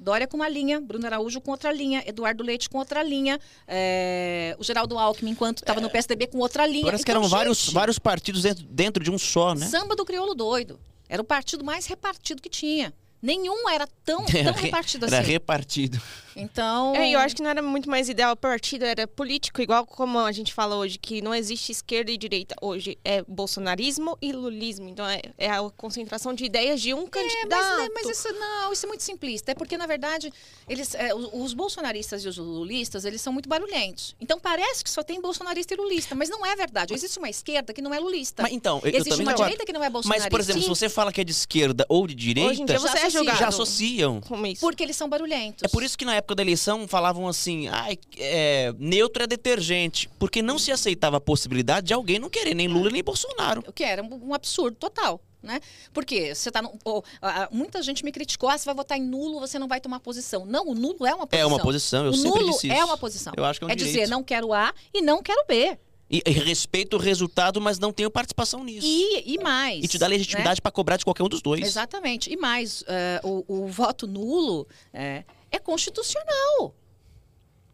[0.00, 4.56] Dória com uma linha, Bruno Araújo com outra linha, Eduardo Leite com outra linha, é,
[4.58, 6.84] o Geraldo Alckmin, enquanto estava no PSDB, com outra linha.
[6.84, 9.66] Parece que Então, eram vários, gente, vários partidos dentro, dentro de um só, né?
[9.66, 10.78] Samba do crioulo doido.
[11.08, 12.92] Era o partido mais repartido que tinha.
[13.20, 15.30] Nenhum era tão, Era tão re- repartido Era assim.
[15.32, 16.00] repartido.
[16.40, 16.94] Então.
[16.94, 20.32] É, eu acho que não era muito mais ideal partido, era político, igual como a
[20.32, 22.98] gente fala hoje, que não existe esquerda e direita hoje.
[23.04, 24.88] É bolsonarismo e lulismo.
[24.88, 27.48] Então é, é a concentração de ideias de um É, candidato.
[27.50, 29.52] mas, né, mas isso não, isso é muito simplista.
[29.52, 30.32] É porque, na verdade,
[30.68, 34.14] eles, é, os, os bolsonaristas e os lulistas, eles são muito barulhentos.
[34.20, 36.94] Então parece que só tem bolsonarista e lulista, mas não é verdade.
[36.94, 38.42] Existe uma esquerda que não é lulista.
[38.42, 40.26] Mas então, eu, eu Existe também uma direita que não é bolsonarista.
[40.26, 42.62] Mas, por exemplo, se Sim, você fala que é de esquerda ou de direita, Hoje
[42.62, 43.10] em dia já você é associa.
[43.18, 43.38] julgado.
[43.38, 44.20] já associam.
[44.20, 44.60] como isso.
[44.60, 45.62] Porque eles são barulhentos.
[45.64, 50.08] É por isso que na época da eleição falavam assim, ai, é, neutro é detergente.
[50.18, 53.62] Porque não se aceitava a possibilidade de alguém não querer nem Lula nem Bolsonaro.
[53.66, 55.20] O que era um, absurdo total.
[55.40, 55.60] Né?
[55.92, 59.02] Porque você tá no, oh, ah, muita gente me criticou, ah, você vai votar em
[59.02, 60.44] nulo, você não vai tomar posição.
[60.44, 61.40] Não, o nulo é uma posição.
[61.40, 62.76] É uma posição, eu o sempre nulo disse isso.
[62.76, 63.32] é uma posição.
[63.36, 64.10] Eu acho que é um dizer, direito.
[64.10, 65.78] não quero A e não quero B.
[66.10, 68.86] E, e respeito o resultado, mas não tenho participação nisso.
[68.86, 69.84] E, e mais.
[69.84, 70.16] E te dá né?
[70.16, 71.60] legitimidade pra cobrar de qualquer um dos dois.
[71.60, 72.32] Exatamente.
[72.32, 76.74] E mais, eh, o, o voto nulo eh, é constitucional.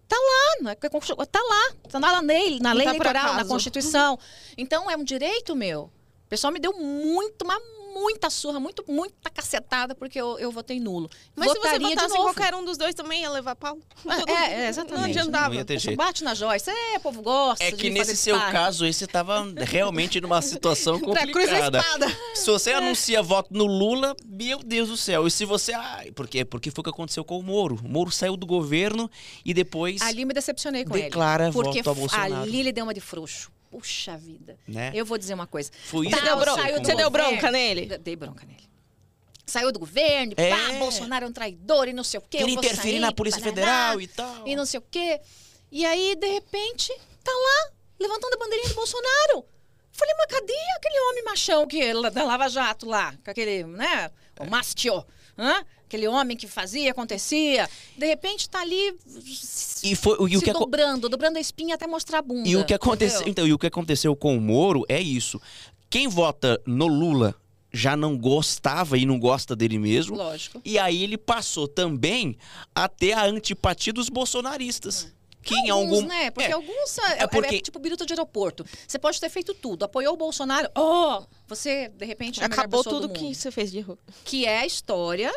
[0.07, 2.85] Tá lá, não é que é constitu- tá lá, tá lá na lei, na lei
[2.85, 3.45] tá eleitoral, na.
[3.45, 4.19] Constituição.
[4.57, 5.85] Então é um direito meu.
[6.27, 7.63] O pessoal me deu muito, mas
[7.95, 11.09] muita surra, muito, muita cacetada porque eu, eu votei nulo.
[11.37, 13.79] Mas se você Votaria votasse em qualquer um dos dois também ia levar pau.
[14.27, 14.99] É, é, exatamente.
[15.01, 15.49] Não adiantava.
[15.49, 15.97] Não ia ter Você jeito.
[15.97, 18.53] bate na Joyce, é, o povo gosta É de que nesse seu sparring.
[18.53, 21.79] caso aí você tava realmente numa situação Pra cruz complicada.
[21.79, 22.07] espada.
[22.35, 25.27] Se você anuncia voto no Lula, meu Deus do céu.
[25.27, 25.73] E se você.
[25.73, 26.45] Ai, por quê?
[26.45, 27.79] Porque foi o que aconteceu com o Moro.
[27.85, 29.11] O Moro saiu do governo
[29.45, 30.01] e depois.
[30.03, 31.53] Ali me decepcionei com Declara ele.
[31.53, 32.35] Porque voto a Bolsonaro.
[32.43, 33.51] ali ele deu uma de frouxo.
[33.79, 34.57] Puxa vida.
[34.69, 34.93] Né?
[34.95, 35.71] Eu vou dizer uma coisa.
[35.87, 37.87] Foi isso Você que deu, bron- aconteceu saiu você deu bronca nele?
[37.87, 38.63] De- Dei bronca nele.
[39.47, 40.51] Saiu do governo, É.
[40.51, 42.39] pá, Bolsonaro é um traidor e não sei o quê.
[42.39, 44.47] Queria interferir sair, na Polícia parará, Federal e tal.
[44.49, 45.21] E não sei o quê.
[45.73, 49.45] E aí, de repente, tá lá, levantando a bandeirinha do Bolsonaro.
[49.93, 53.15] Falei, mas cadê aquele homem machão que da Lava Jato lá?
[53.25, 54.11] Com aquele, né?
[54.41, 55.05] O Mastio.
[55.37, 55.65] Hã?
[55.87, 57.69] Aquele homem que fazia, acontecia.
[57.97, 58.97] De repente tá ali
[59.83, 62.49] E, foi, e o se que dobrando, dobrando a espinha até mostrar a bunda.
[62.49, 63.31] E o que aconteceu, entendeu?
[63.33, 65.41] então, e o que aconteceu com o Moro é isso.
[65.89, 67.35] Quem vota no Lula
[67.73, 70.17] já não gostava e não gosta dele mesmo.
[70.17, 70.61] Lógico.
[70.65, 72.37] E aí ele passou também
[72.75, 75.13] a ter a antipatia dos bolsonaristas.
[75.43, 76.31] Que em alguns, algum né?
[76.31, 78.65] Porque é, alguns é, É porque- é tipo biruta de aeroporto.
[78.89, 83.09] Você pode ter feito tudo, apoiou o Bolsonaro, oh, você de repente é Acabou tudo
[83.09, 83.99] do que você fez de erro.
[84.25, 85.31] que é a história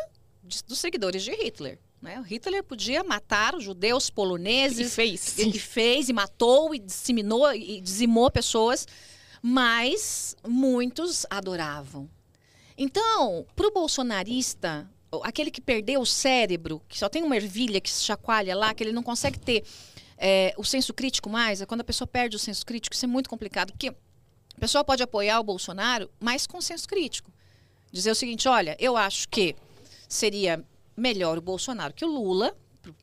[0.48, 1.80] de- dos seguidores de Hitler.
[2.02, 2.20] Né?
[2.20, 5.38] O Hitler podia matar os judeus E poloneses, fez.
[5.40, 8.88] ele fez e matou e disseminou e dizimou pessoas,
[9.42, 12.10] mas muitos adoravam.
[12.78, 14.90] Então, para o bolsonarista,
[15.24, 18.84] aquele que perdeu o cérebro, que só tem uma ervilha que se chacoalha lá, que
[18.84, 19.64] ele não consegue ter
[20.18, 23.08] é, o senso crítico mais, é quando a pessoa perde o senso crítico, isso é
[23.08, 27.32] muito complicado, porque a pessoa pode apoiar o Bolsonaro, mas com senso crítico.
[27.92, 29.56] Dizer o seguinte, olha, eu acho que
[30.08, 30.64] seria
[30.96, 32.56] melhor o Bolsonaro que o Lula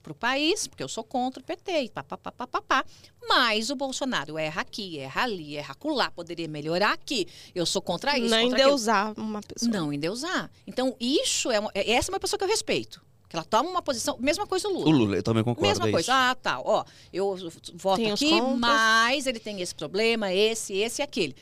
[0.02, 2.62] para o país, porque eu sou contra o PT, e pá, pá, pá, pá, pá,
[2.62, 2.84] pá.
[3.28, 7.26] mas o Bolsonaro erra aqui, erra ali, erra acolá, poderia melhorar aqui.
[7.54, 8.68] Eu sou contra isso, Não contra aquilo.
[8.68, 9.70] endeusar uma pessoa.
[9.70, 10.50] Não endeusar.
[10.66, 13.02] Então, isso é, uma, é- essa é uma pessoa que eu respeito.
[13.28, 14.86] Que ela toma uma posição, mesma coisa o Lula.
[14.86, 15.68] o Lula, eu também concordo.
[15.68, 16.00] Mesma é coisa.
[16.00, 16.12] isso.
[16.12, 16.60] Ah, tá.
[16.60, 16.82] Ó,
[17.12, 17.36] eu
[17.74, 21.36] voto Tem aqui, mas ele tem esse problema, esse, esse e aquele.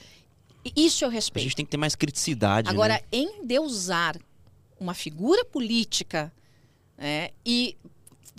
[0.75, 1.45] Isso eu A respeito.
[1.45, 3.01] gente tem que ter mais criticidade, Agora, né?
[3.13, 4.17] endeusar
[4.83, 6.33] uma figura política
[6.99, 7.76] né, e,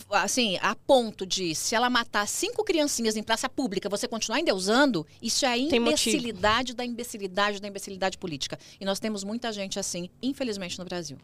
[0.10, 5.06] assim, a ponto de, se ela matar cinco criancinhas em praça pública, você continuar endeusando,
[5.22, 8.60] isso é a imbecilidade da imbecilidade da imbecilidade política.
[8.80, 11.18] E nós temos muita gente assim, infelizmente, no Brasil.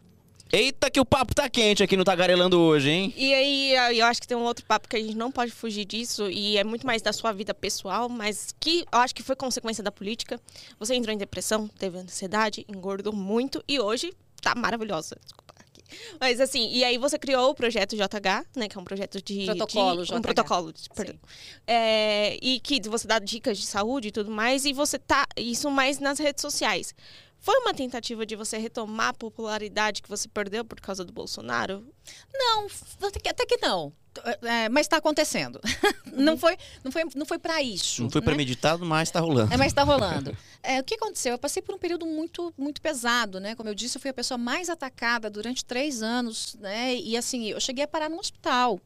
[0.52, 3.14] Eita que o papo tá quente aqui no Tagarelando hoje, hein?
[3.16, 5.84] E aí, eu acho que tem um outro papo que a gente não pode fugir
[5.84, 9.36] disso, e é muito mais da sua vida pessoal, mas que eu acho que foi
[9.36, 10.40] consequência da política.
[10.80, 15.16] Você entrou em depressão, teve ansiedade, engordou muito, e hoje tá maravilhosa.
[15.22, 15.54] Desculpa.
[15.58, 15.82] aqui.
[16.20, 18.68] Mas assim, e aí você criou o projeto JH, né?
[18.68, 19.44] Que é um projeto de.
[19.46, 20.22] Protocolo de, Um JH.
[20.22, 21.18] protocolo, de- perdão.
[21.66, 25.26] É, e que você dá dicas de saúde e tudo mais, e você tá.
[25.36, 26.94] Isso mais nas redes sociais.
[27.42, 31.86] Foi uma tentativa de você retomar a popularidade que você perdeu por causa do Bolsonaro?
[32.34, 32.66] Não,
[33.02, 33.92] até que, até que não.
[34.42, 35.60] É, mas está acontecendo.
[36.12, 38.02] não foi, não foi, não foi para isso.
[38.02, 38.24] Não foi né?
[38.24, 39.52] premeditado, mas tá rolando.
[39.54, 40.36] É, mas está rolando.
[40.62, 41.32] É, o que aconteceu?
[41.32, 43.54] Eu passei por um período muito, muito pesado, né?
[43.54, 46.94] Como eu disse, eu fui a pessoa mais atacada durante três anos, né?
[46.96, 48.78] E assim, eu cheguei a parar no hospital.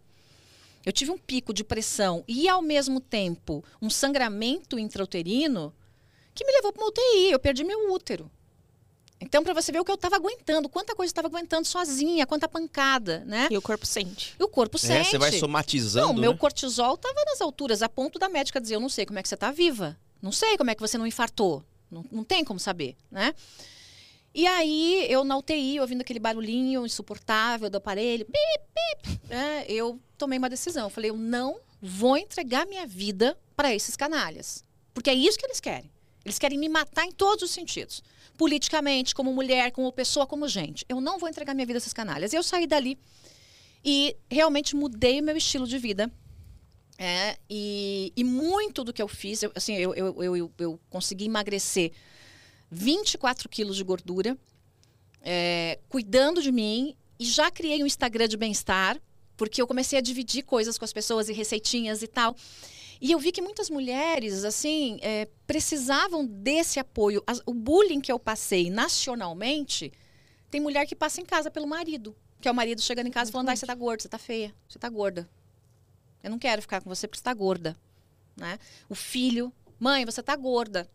[0.87, 5.75] Eu tive um pico de pressão e, ao mesmo tempo, um sangramento intrauterino
[6.33, 7.33] que me levou para uma UTI.
[7.33, 8.31] Eu perdi meu útero.
[9.21, 12.27] Então, para você ver o que eu estava aguentando, quanta coisa eu estava aguentando sozinha,
[12.27, 13.49] quanta pancada, né?
[13.51, 14.35] E o corpo sente.
[14.39, 15.11] E o corpo É, sente.
[15.11, 16.39] você vai somatizando, Não, meu né?
[16.39, 19.29] cortisol estava nas alturas, a ponto da médica dizer: Eu não sei como é que
[19.29, 19.97] você está viva.
[20.21, 21.65] Não sei como é que você não infartou.
[21.91, 23.35] Não, não tem como saber, né?
[24.35, 30.01] E aí, eu na UTI, ouvindo aquele barulhinho insuportável do aparelho, bip, bip, né, eu
[30.19, 30.85] tomei uma decisão.
[30.85, 34.65] Eu falei: Eu não vou entregar minha vida para esses canalhas.
[34.93, 35.91] Porque é isso que eles querem.
[36.25, 38.03] Eles querem me matar em todos os sentidos.
[38.37, 40.85] Politicamente, como mulher, como pessoa, como gente.
[40.89, 42.33] Eu não vou entregar minha vida a esses canalhas.
[42.33, 42.99] Eu saí dali
[43.85, 46.11] e realmente mudei meu estilo de vida.
[46.97, 51.25] É, e, e muito do que eu fiz, eu, assim, eu, eu, eu- eu consegui
[51.25, 51.91] emagrecer
[52.71, 54.37] 24 quilos de gordura,
[55.23, 59.01] é, cuidando de mim, e já criei um Instagram de bem-estar,
[59.37, 62.37] porque eu comecei a dividir coisas com as pessoas e receitinhas e tal.
[63.01, 67.23] E eu vi que muitas mulheres, assim, é, precisavam desse apoio.
[67.27, 69.93] As- o bullying que eu passei nacionalmente,
[70.51, 72.17] tem mulher que passa em casa pelo marido.
[72.41, 74.55] Que é o marido chegando em casa falando, ai, você tá gorda, você tá feia,
[74.69, 75.29] você tá gorda.
[76.23, 77.77] Eu não quero ficar com você porque você tá gorda.
[78.37, 78.59] Né?
[78.89, 80.89] O filho, mãe, você tá gorda.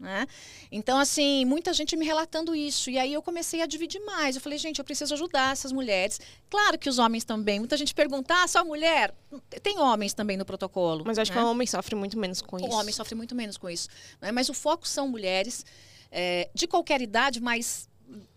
[0.00, 0.26] Né?
[0.72, 2.88] Então, assim, muita gente me relatando isso.
[2.88, 4.34] E aí eu comecei a dividir mais.
[4.34, 6.18] Eu falei, gente, eu preciso ajudar essas mulheres.
[6.48, 7.58] Claro que os homens também.
[7.58, 9.14] Muita gente pergunta, ah, só mulher?
[9.62, 11.04] Tem homens também no protocolo.
[11.06, 11.38] Mas acho né?
[11.38, 12.66] que o homem sofre muito menos com isso.
[12.66, 13.90] O homem sofre muito menos com isso.
[14.22, 14.32] né?
[14.32, 15.66] Mas o foco são mulheres
[16.10, 17.86] é, de qualquer idade, mas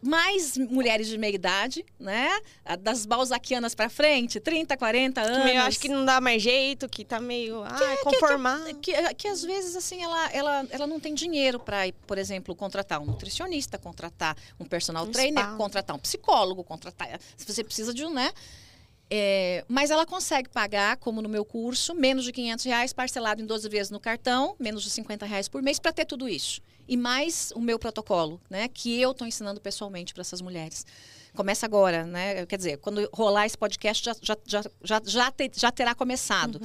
[0.01, 2.29] mais mulheres de meia idade, né?
[2.81, 5.43] Das balzaquianas para frente, 30, 40 Que anos.
[5.45, 7.63] meio, acho que não dá mais jeito, que tá meio.
[7.63, 8.61] Ah, conformar.
[8.81, 12.99] que, que às vezes assim ela, ela, ela não tem dinheiro para, por exemplo, contratar
[13.01, 15.55] um nutricionista, contratar um personal Um trainer, spa.
[15.55, 17.19] contratar um psicólogo, contratar.
[17.37, 18.31] Se você precisa de um, né?
[19.09, 23.45] É, mas ela consegue pagar, como no meu curso, menos de 500 reais, parcelado em
[23.45, 26.61] 12 vezes no cartão, menos de 50 reais por mês, para ter tudo isso.
[26.87, 28.67] E mais o meu protocolo, né?
[28.67, 30.85] Que eu estou ensinando pessoalmente para essas mulheres.
[31.33, 32.45] Começa agora, né?
[32.45, 36.61] Quer dizer, quando rolar esse podcast, já, já, já, já, já, te- já terá começado.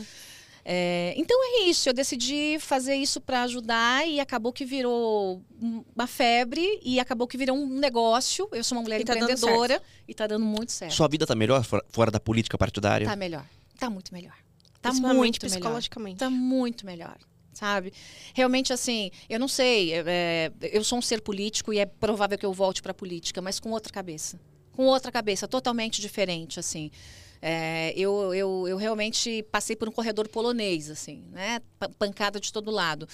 [0.71, 5.43] É, então é isso, eu decidi fazer isso para ajudar e acabou que virou
[5.97, 8.47] uma febre e acabou que virou um negócio.
[8.53, 10.93] Eu sou uma mulher E tá empreendedora e tá dando muito certo.
[10.95, 13.07] Sua vida tá melhor fora- da política partidária?
[13.07, 13.47] Tá melhor.
[13.79, 14.35] Tá muito melhor.
[14.83, 15.55] Tá muito melhor.
[15.59, 16.19] psicologicamente.
[16.19, 17.17] Tá muito melhor.
[17.59, 17.93] Sabe?
[18.35, 22.39] Realmente, assim, eu não sei, é, é, eu sou um ser político e é provável
[22.39, 24.39] que eu volte para a política, mas com outra cabeça.
[24.73, 26.89] Com outra cabeça, totalmente diferente, assim.
[27.43, 31.61] É, eu, eu, eu realmente passei por um corredor polonês, assim, né?
[31.81, 33.09] Pa- Pancada de todo lado.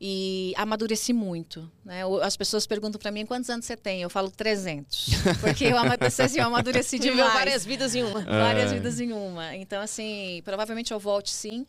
[0.00, 1.70] E amadureci muito.
[1.84, 2.00] Né?
[2.22, 4.00] As pessoas perguntam para mim quantos anos você tem.
[4.02, 5.10] Eu falo 300.
[5.40, 7.32] Porque eu amadureci, assim, eu amadureci Viveu demais.
[7.34, 8.20] várias vidas em uma.
[8.24, 8.74] Várias É.
[8.74, 9.54] vidas em uma.
[9.54, 11.64] Então, assim, provavelmente eu volte sim,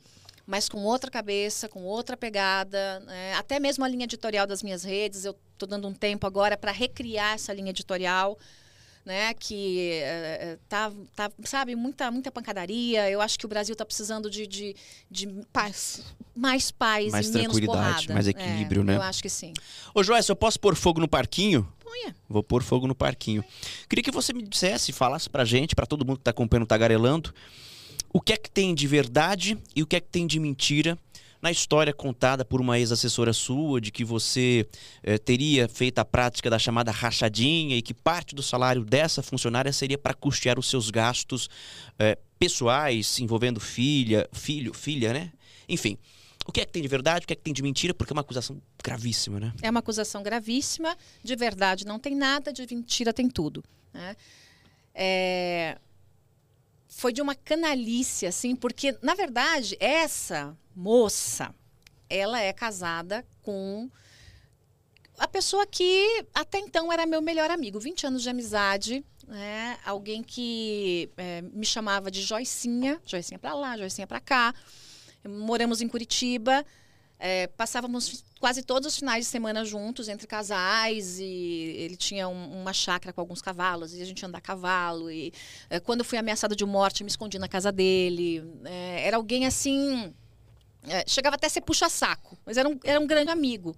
[0.46, 3.00] mas com outra cabeça, com outra pegada.
[3.02, 3.34] né?
[3.36, 6.72] Até mesmo a linha editorial das minhas redes, eu estou dando um tempo agora para
[6.72, 8.38] recriar essa linha editorial.
[9.06, 13.10] Né, que eh, tá, tá, sabe, muita, muita pancadaria.
[13.10, 14.74] Eu acho que o Brasil está precisando de, de,
[15.12, 16.02] de Paz.
[16.34, 18.14] mais paz Mais e menos tranquilidade, porrada.
[18.14, 18.96] mais equilíbrio, É, né?
[18.96, 19.52] Eu acho que sim.
[19.94, 21.68] Ô, Joyce, eu posso pôr fogo no parquinho?
[21.84, 22.16] Ponha.
[22.30, 23.44] Vou pôr fogo no parquinho.
[23.90, 26.68] Queria que você me dissesse, falasse pra gente, pra todo mundo que tá acompanhando o
[26.68, 27.34] Tagarelando,
[28.14, 30.98] o que é que tem de verdade e o que é que tem de mentira
[31.42, 34.66] na história contada por uma ex-assessora sua, de que você
[35.02, 39.74] eh, teria feito a prática da chamada rachadinha e que parte do salário dessa funcionária
[39.74, 41.50] seria para custear os seus gastos
[42.00, 45.34] eh, pessoais envolvendo filha, filho, filha, né?
[45.68, 45.98] Enfim,
[46.46, 48.14] o que é que tem de verdade, o que é que tem de mentira, porque
[48.14, 49.54] é uma acusação gravíssima, né?
[49.62, 50.96] É uma acusação gravíssima.
[51.22, 53.64] De verdade não tem nada, de mentira tem tudo.
[53.94, 54.16] né?
[54.96, 55.78] É,
[56.96, 61.54] Foi de uma canalice, assim, porque, na verdade, essa moça,
[62.10, 63.90] ela é casada com
[65.18, 67.80] a pessoa que até então era meu melhor amigo.
[67.80, 69.78] 20 anos de amizade, né?
[69.86, 74.54] Alguém que é, me chamava de Joicinha, Joicinha pra lá, Joicinha pra cá.
[75.28, 76.66] Moramos em Curitiba.
[77.26, 81.24] É, passávamos quase todos os finais de semana juntos, entre casais, e
[81.78, 85.10] ele tinha um- uma chácara com alguns cavalos, e a gente andar a cavalo.
[85.10, 85.32] E
[85.70, 88.44] é, quando fui ameaçada de morte, me escondi na casa dele.
[88.66, 90.14] É, era alguém assim.
[90.86, 93.74] é, chegava até a ser puxa-saco, mas era um, era um grande amigo.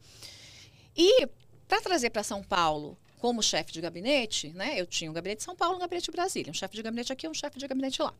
[0.97, 1.27] E
[1.67, 4.73] para trazer para São Paulo como chefe de gabinete, né?
[4.79, 7.13] Eu tinha um gabinete de São Paulo, um gabinete de Brasília, um chefe de gabinete
[7.13, 8.11] aqui, um chefe de gabinete lá.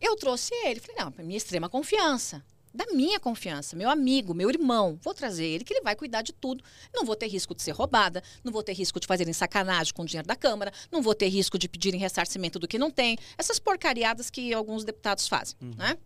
[0.00, 2.40] Eu trouxe ele, falei, não, minha extrema confiança,
[2.72, 6.32] da minha confiança, meu amigo, meu irmão, vou trazer ele que ele vai cuidar de
[6.32, 6.62] tudo.
[6.94, 10.02] Não vou ter risco de ser roubada, não vou ter risco de fazerem sacanagem com
[10.02, 13.18] o dinheiro da Câmara, não vou ter risco de pedirem ressarcimento do que não tem,
[13.36, 15.96] essas porcariadas que alguns deputados fazem, né?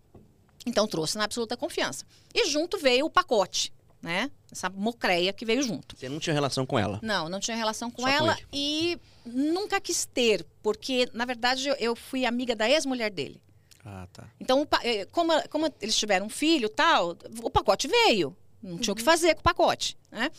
[0.66, 2.06] Então trouxe na absoluta confiança.
[2.34, 4.30] E junto veio o pacote, né?
[4.50, 5.96] Essa mocreia que veio junto.
[5.96, 6.98] Você não tinha relação com ela.
[7.02, 8.46] Não, não tinha relação com Só com ela ele.
[8.52, 13.42] e nunca quis ter, porque na verdade eu fui amiga da ex-mulher dele.
[13.84, 14.30] Ah, tá.
[14.40, 18.36] Então, eh, como, como eles tiveram um filho e tal, o pacote veio.
[18.62, 20.30] Não tinha o que fazer com o pacote, né?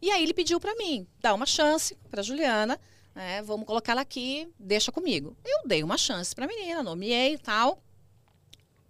[0.00, 2.80] E aí ele pediu para mim, dá uma chance para Juliana,
[3.14, 3.42] né?
[3.42, 5.36] Vamos colocá-la aqui, deixa comigo.
[5.44, 7.82] Eu dei uma chance para a menina, nomeei e tal,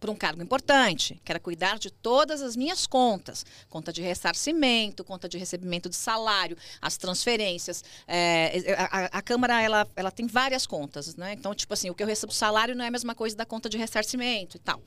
[0.06, 5.02] para um cargo importante, que era cuidar de todas as minhas contas, conta de ressarcimento,
[5.02, 7.82] conta de recebimento de salário, as transferências.
[8.06, 11.32] É, a, a- a Câmara ela, ela tem várias contas, né?
[11.32, 13.68] Então, tipo assim, o que eu recebo salário não é a mesma coisa da conta
[13.68, 14.80] de ressarcimento e tal.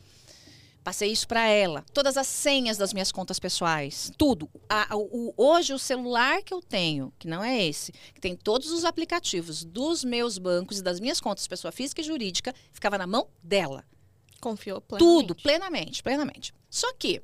[0.86, 1.84] Passei isso para ela.
[1.94, 4.50] Todas as senhas das minhas contas pessoais, tudo.
[4.70, 8.72] A- o- hoje, o celular que eu tenho, que não é esse, que tem todos
[8.72, 13.06] os aplicativos dos meus bancos e das minhas contas, pessoa física e jurídica, ficava na
[13.06, 13.84] mão dela.
[14.40, 15.28] Confiou plenamente.
[15.28, 16.54] Tudo, plenamente, plenamente.
[16.70, 17.22] Só que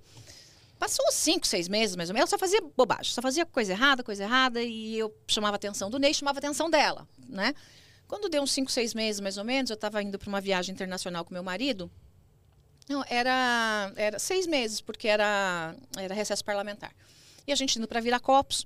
[0.78, 4.04] passou cinco, seis meses, mais ou menos, ela só fazia bobagem, só fazia coisa errada,
[4.04, 7.54] coisa errada, e eu chamava a atenção do Ney, chamava a atenção dela, né?
[8.08, 10.74] Quando deu uns cinco, seis meses, mais ou menos, eu estava indo para uma viagem
[10.74, 11.90] internacional com meu marido.
[12.88, 16.94] Não, era, era seis meses, porque era, era recesso parlamentar.
[17.48, 18.66] E a gente indo para Viracopos.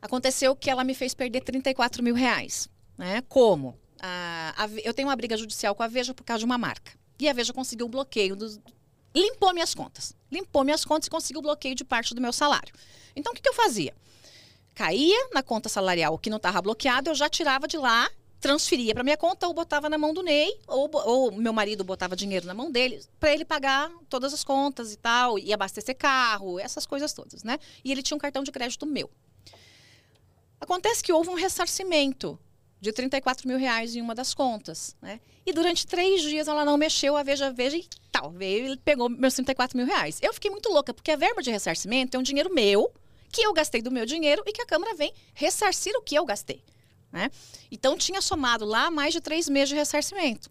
[0.00, 2.68] Aconteceu que ela me fez perder 34 mil reais.
[2.96, 3.22] Né?
[3.28, 3.76] Como?
[4.00, 6.92] A, a eu tenho uma briga judicial com a Veja por causa de uma marca.
[7.18, 8.36] E a Veja conseguiu um bloqueio.
[8.36, 8.60] Dos,
[9.14, 10.14] limpou minhas contas.
[10.30, 12.72] Limpou minhas contas e conseguiu o bloqueio de parte do meu salário.
[13.16, 13.94] Então, o que, que eu fazia?
[14.74, 18.08] Caía na conta salarial que não estava bloqueado, eu já tirava de lá,
[18.40, 22.14] transferia para minha conta ou botava na mão do Ney, ou, ou meu marido botava
[22.14, 26.60] dinheiro na mão dele, para ele pagar todas as contas e tal, e abastecer carro,
[26.60, 27.58] essas coisas todas, né?
[27.84, 29.10] E ele tinha um cartão de crédito meu.
[30.60, 32.38] Acontece que houve um ressarcimento
[32.80, 35.20] de 34 mil reais em uma das contas, né?
[35.44, 39.08] E durante três dias ela não mexeu, a Veja Veja e tal, veio e pegou
[39.08, 40.18] meus 34 mil reais.
[40.22, 42.92] Eu fiquei muito louca, porque a verba de ressarcimento é um dinheiro meu,
[43.32, 46.24] que eu gastei do meu dinheiro e que a Câmara vem ressarcir o que eu
[46.24, 46.62] gastei,
[47.10, 47.30] né?
[47.70, 50.50] Então tinha somado lá mais de três meses de ressarcimento.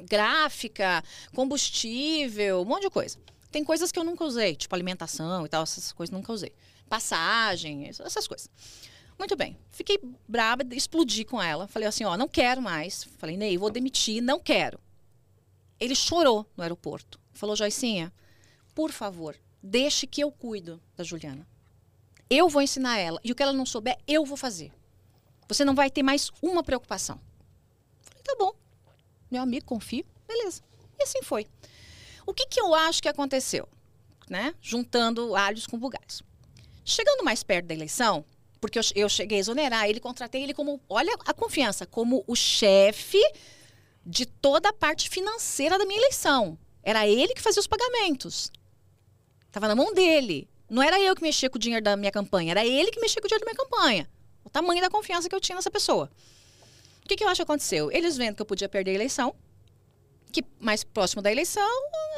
[0.00, 1.02] Gráfica,
[1.34, 3.18] combustível, um monte de coisa.
[3.50, 6.52] Tem coisas que eu nunca usei, tipo alimentação e tal, essas coisas nunca usei.
[6.88, 8.48] Passagem, essas coisas.
[9.20, 9.54] Muito bem.
[9.70, 11.68] Fiquei brava, explodi com ela.
[11.68, 13.04] Falei assim, ó, não quero mais.
[13.18, 14.80] Falei, Ney, vou demitir, não quero.
[15.78, 17.20] Ele chorou no aeroporto.
[17.34, 18.10] Falou, Joicinha,
[18.74, 21.46] por favor, deixe que eu cuido da Juliana.
[22.30, 23.20] Eu vou ensinar ela.
[23.22, 24.72] E o que ela não souber, eu vou fazer.
[25.48, 27.20] Você não vai ter mais uma preocupação.
[28.00, 28.54] Falei, tá bom.
[29.30, 30.06] Meu amigo, confio.
[30.26, 30.62] Beleza.
[30.98, 31.46] E assim foi.
[32.24, 33.68] O que, que eu acho que aconteceu?
[34.30, 34.54] Né?
[34.62, 36.22] Juntando alhos com bugalhos.
[36.86, 38.24] Chegando mais perto da eleição,
[38.60, 42.36] porque eu, eu cheguei a exonerar ele, contratei ele como, olha a confiança, como o
[42.36, 43.20] chefe
[44.04, 46.58] de toda a parte financeira da minha eleição.
[46.82, 48.50] Era ele que fazia os pagamentos.
[49.46, 50.48] Estava na mão dele.
[50.68, 53.20] Não era eu que mexia com o dinheiro da minha campanha, era ele que mexia
[53.20, 54.08] com o dinheiro da minha campanha.
[54.44, 56.10] O tamanho da confiança que eu tinha nessa pessoa.
[57.04, 57.90] O que, que eu acho que aconteceu?
[57.90, 59.34] Eles vendo que eu podia perder a eleição,
[60.30, 61.68] que mais próximo da eleição,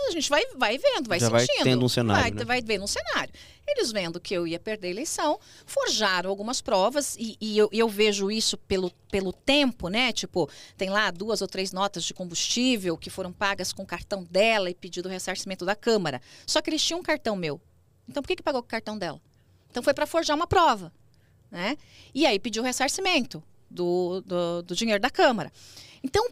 [0.09, 1.47] a gente vai, vai vendo, vai Já sentindo.
[1.47, 2.45] vai tendo um cenário, Vai, né?
[2.45, 3.33] vai vendo um cenário.
[3.67, 7.89] Eles vendo que eu ia perder a eleição, forjaram algumas provas, e, e eu, eu
[7.89, 10.13] vejo isso pelo, pelo tempo, né?
[10.13, 14.25] Tipo, tem lá duas ou três notas de combustível que foram pagas com o cartão
[14.25, 16.21] dela e pedido o ressarcimento da Câmara.
[16.47, 17.61] Só que eles tinham um cartão meu.
[18.09, 19.21] Então por que, que pagou com o cartão dela?
[19.71, 20.93] Então foi para forjar uma prova.
[21.51, 21.77] Né?
[22.15, 25.53] E aí pediu o ressarcimento do, do, do dinheiro da Câmara.
[26.05, 26.27] Então,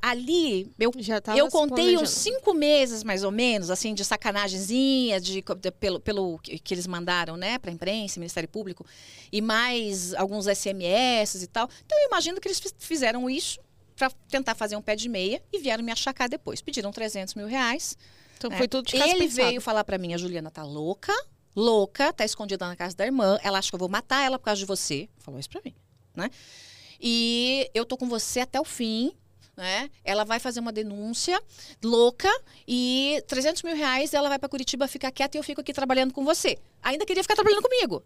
[0.00, 0.90] ali, eu,
[1.36, 6.38] eu contei uns cinco meses, mais ou menos, assim, de sacanagemzinha, de, de- pelo, pelo
[6.38, 8.86] que eles mandaram, né, para a imprensa, Ministério Público,
[9.30, 11.68] e mais alguns SMS e tal.
[11.84, 13.60] Então, eu imagino que eles fiz- fizeram isso
[13.94, 16.62] para tentar fazer um pé de meia e vieram me achacar depois.
[16.62, 17.96] Pediram 300 mil reais.
[18.38, 18.56] Então né?
[18.56, 19.30] foi tudo de Ele pensado.
[19.48, 21.12] veio falar para mim, a Juliana tá louca,
[21.54, 24.46] louca, tá escondida na casa da irmã, ela acha que eu vou matar ela por
[24.46, 25.08] causa de você.
[25.18, 25.74] Falou isso para mim,
[26.16, 26.30] né?
[27.02, 29.12] E eu tô com você até o fim,
[29.56, 29.90] né?
[30.04, 31.42] Ela vai fazer uma denúncia
[31.82, 32.28] louca
[32.66, 36.14] e 300 mil reais ela vai para Curitiba ficar quieta e eu fico aqui trabalhando
[36.14, 36.56] com você.
[36.82, 38.02] Ainda queria ficar trabalhando comigo,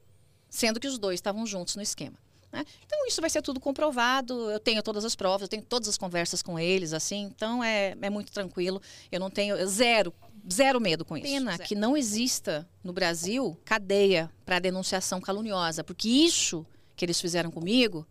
[0.49, 2.17] sendo que os dois estavam juntos no esquema.
[2.51, 2.65] né?
[2.85, 4.51] Então isso vai ser tudo comprovado.
[4.51, 7.25] Eu tenho todas as provas, eu tenho todas as conversas com eles, assim.
[7.25, 8.81] Então é, é muito tranquilo.
[9.13, 10.13] Eu não tenho zero,
[10.51, 11.27] zero medo com isso.
[11.27, 16.67] Pena que não exista no Brasil cadeia para denunciação caluniosa, porque isso
[16.97, 18.07] que eles fizeram comigo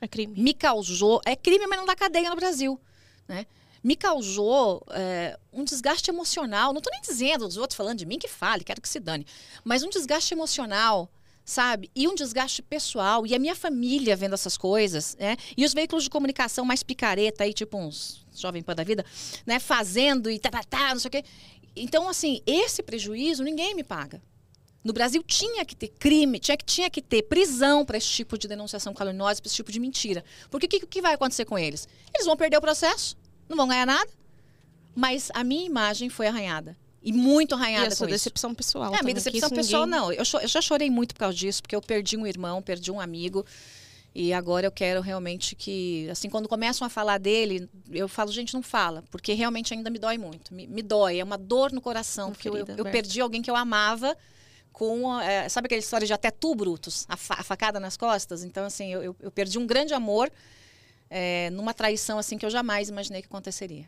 [0.00, 0.40] É crime.
[0.40, 1.20] me causou.
[1.24, 2.80] É crime, mas não dá cadeia no Brasil.
[3.26, 3.46] Né?
[3.82, 6.72] Me causou é, um desgaste emocional.
[6.72, 9.26] Não estou nem dizendo os outros falando de mim que fale, quero que se dane.
[9.64, 11.10] Mas um desgaste emocional,
[11.44, 11.90] sabe?
[11.94, 13.26] E um desgaste pessoal.
[13.26, 15.36] E a minha família vendo essas coisas, né?
[15.56, 19.04] E os veículos de comunicação mais picareta aí, tipo uns jovem pan da vida,
[19.46, 19.58] né?
[19.58, 21.24] Fazendo e tá, tá, tá, não sei o quê.
[21.74, 24.20] Então, assim, esse prejuízo ninguém me paga.
[24.88, 28.38] No Brasil tinha que ter crime, tinha que, tinha que ter prisão para esse tipo
[28.38, 30.24] de denunciação caluniosa, para esse tipo de mentira.
[30.50, 31.86] Porque o que, que vai acontecer com eles?
[32.14, 33.14] Eles vão perder o processo,
[33.50, 34.08] não vão ganhar nada.
[34.96, 36.74] Mas a minha imagem foi arranhada.
[37.02, 38.24] E muito E arranhada a sua com isso.
[38.24, 38.86] decepção pessoal.
[38.94, 40.10] É, também, minha decepção isso pessoal, ninguém- não.
[40.10, 42.98] Eu, eu já chorei muito por causa disso, porque eu perdi um irmão, perdi um
[42.98, 43.44] amigo.
[44.14, 48.54] E agora eu quero realmente que, assim, quando começam a falar dele, eu falo, gente,
[48.54, 50.54] não fala, porque realmente ainda me dói muito.
[50.54, 53.50] Me, me dói, é uma dor no coração, Uma porque eu, eu perdi alguém que
[53.50, 54.16] eu amava
[54.78, 58.44] com, é, sabe aquela história de até tu, Brutus, a, fa- a facada nas costas?
[58.44, 60.30] Então, assim, eu, eu- perdi um grande amor
[61.10, 63.86] é, numa traição, assim, que eu jamais imaginei que aconteceria.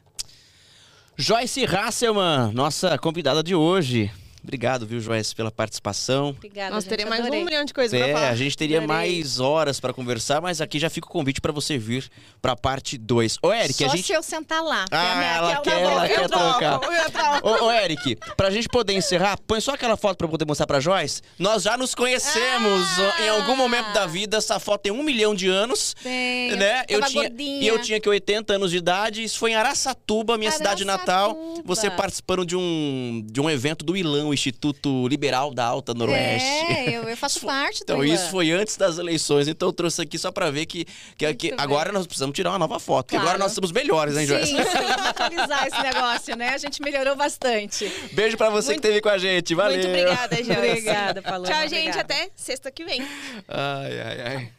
[1.17, 4.11] Joyce Hasselman, nossa convidada de hoje.
[4.43, 6.31] Obrigado, viu, Joyce, pela participação.
[6.31, 7.43] Obrigada, Nós teremos mais adorei.
[7.43, 8.29] um milhão de coisas pra É, falar.
[8.31, 8.97] a gente teria Adorei.
[8.97, 12.09] mais horas para conversar, mas aqui já fica o convite para você vir
[12.41, 13.39] para a parte 2.
[13.43, 14.85] Ô, Eric, Só a gente se eu sentar lá.
[14.91, 16.59] a Ah, minha- ela que quer, ela eu quer troco.
[16.81, 17.41] trocar.
[17.45, 20.67] Ô, ô, Eric, pra gente poder encerrar, põe só aquela foto pra eu poder mostrar
[20.67, 21.23] pra Joyce.
[21.39, 23.23] Nós já nos conhecemos Ah!
[23.23, 24.39] em algum momento da vida.
[24.39, 25.95] Essa foto tem um milhão de anos.
[26.03, 26.85] Tem, né?
[26.89, 27.63] Eu tava tinha, gordinha.
[27.63, 29.23] e eu tinha que 80 anos de idade.
[29.23, 31.31] Isso foi em Araçatuba, minha cidade natal.
[31.31, 31.63] Araçatuba.
[31.67, 36.47] Você participando de um, de um evento do ILAN, o Instituto Liberal da Alta Noroeste.
[36.73, 39.47] É, eu, eu faço parte do Então, isso foi antes das eleições.
[39.49, 40.85] Então, eu trouxe aqui só pra ver que,
[41.17, 43.07] que, que agora nós precisamos tirar uma nova foto.
[43.07, 43.29] Porque Claro.
[43.31, 44.47] agora nós somos melhores, hein, Joyce?
[44.47, 46.49] Sim, sim, vamos atualizar esse negócio, né?
[46.51, 47.87] A gente melhorou bastante.
[48.13, 49.55] Beijo pra você que Muito- esteve com a gente.
[49.55, 49.79] Valeu.
[49.79, 50.53] Muito obrigada, Joyce.
[50.53, 51.47] Obrigada, Paloma.
[51.47, 51.89] Tchau, gente.
[51.91, 52.01] obrigada.
[52.01, 53.03] Até sexta que vem.
[53.49, 54.51] Ai, ai, ai.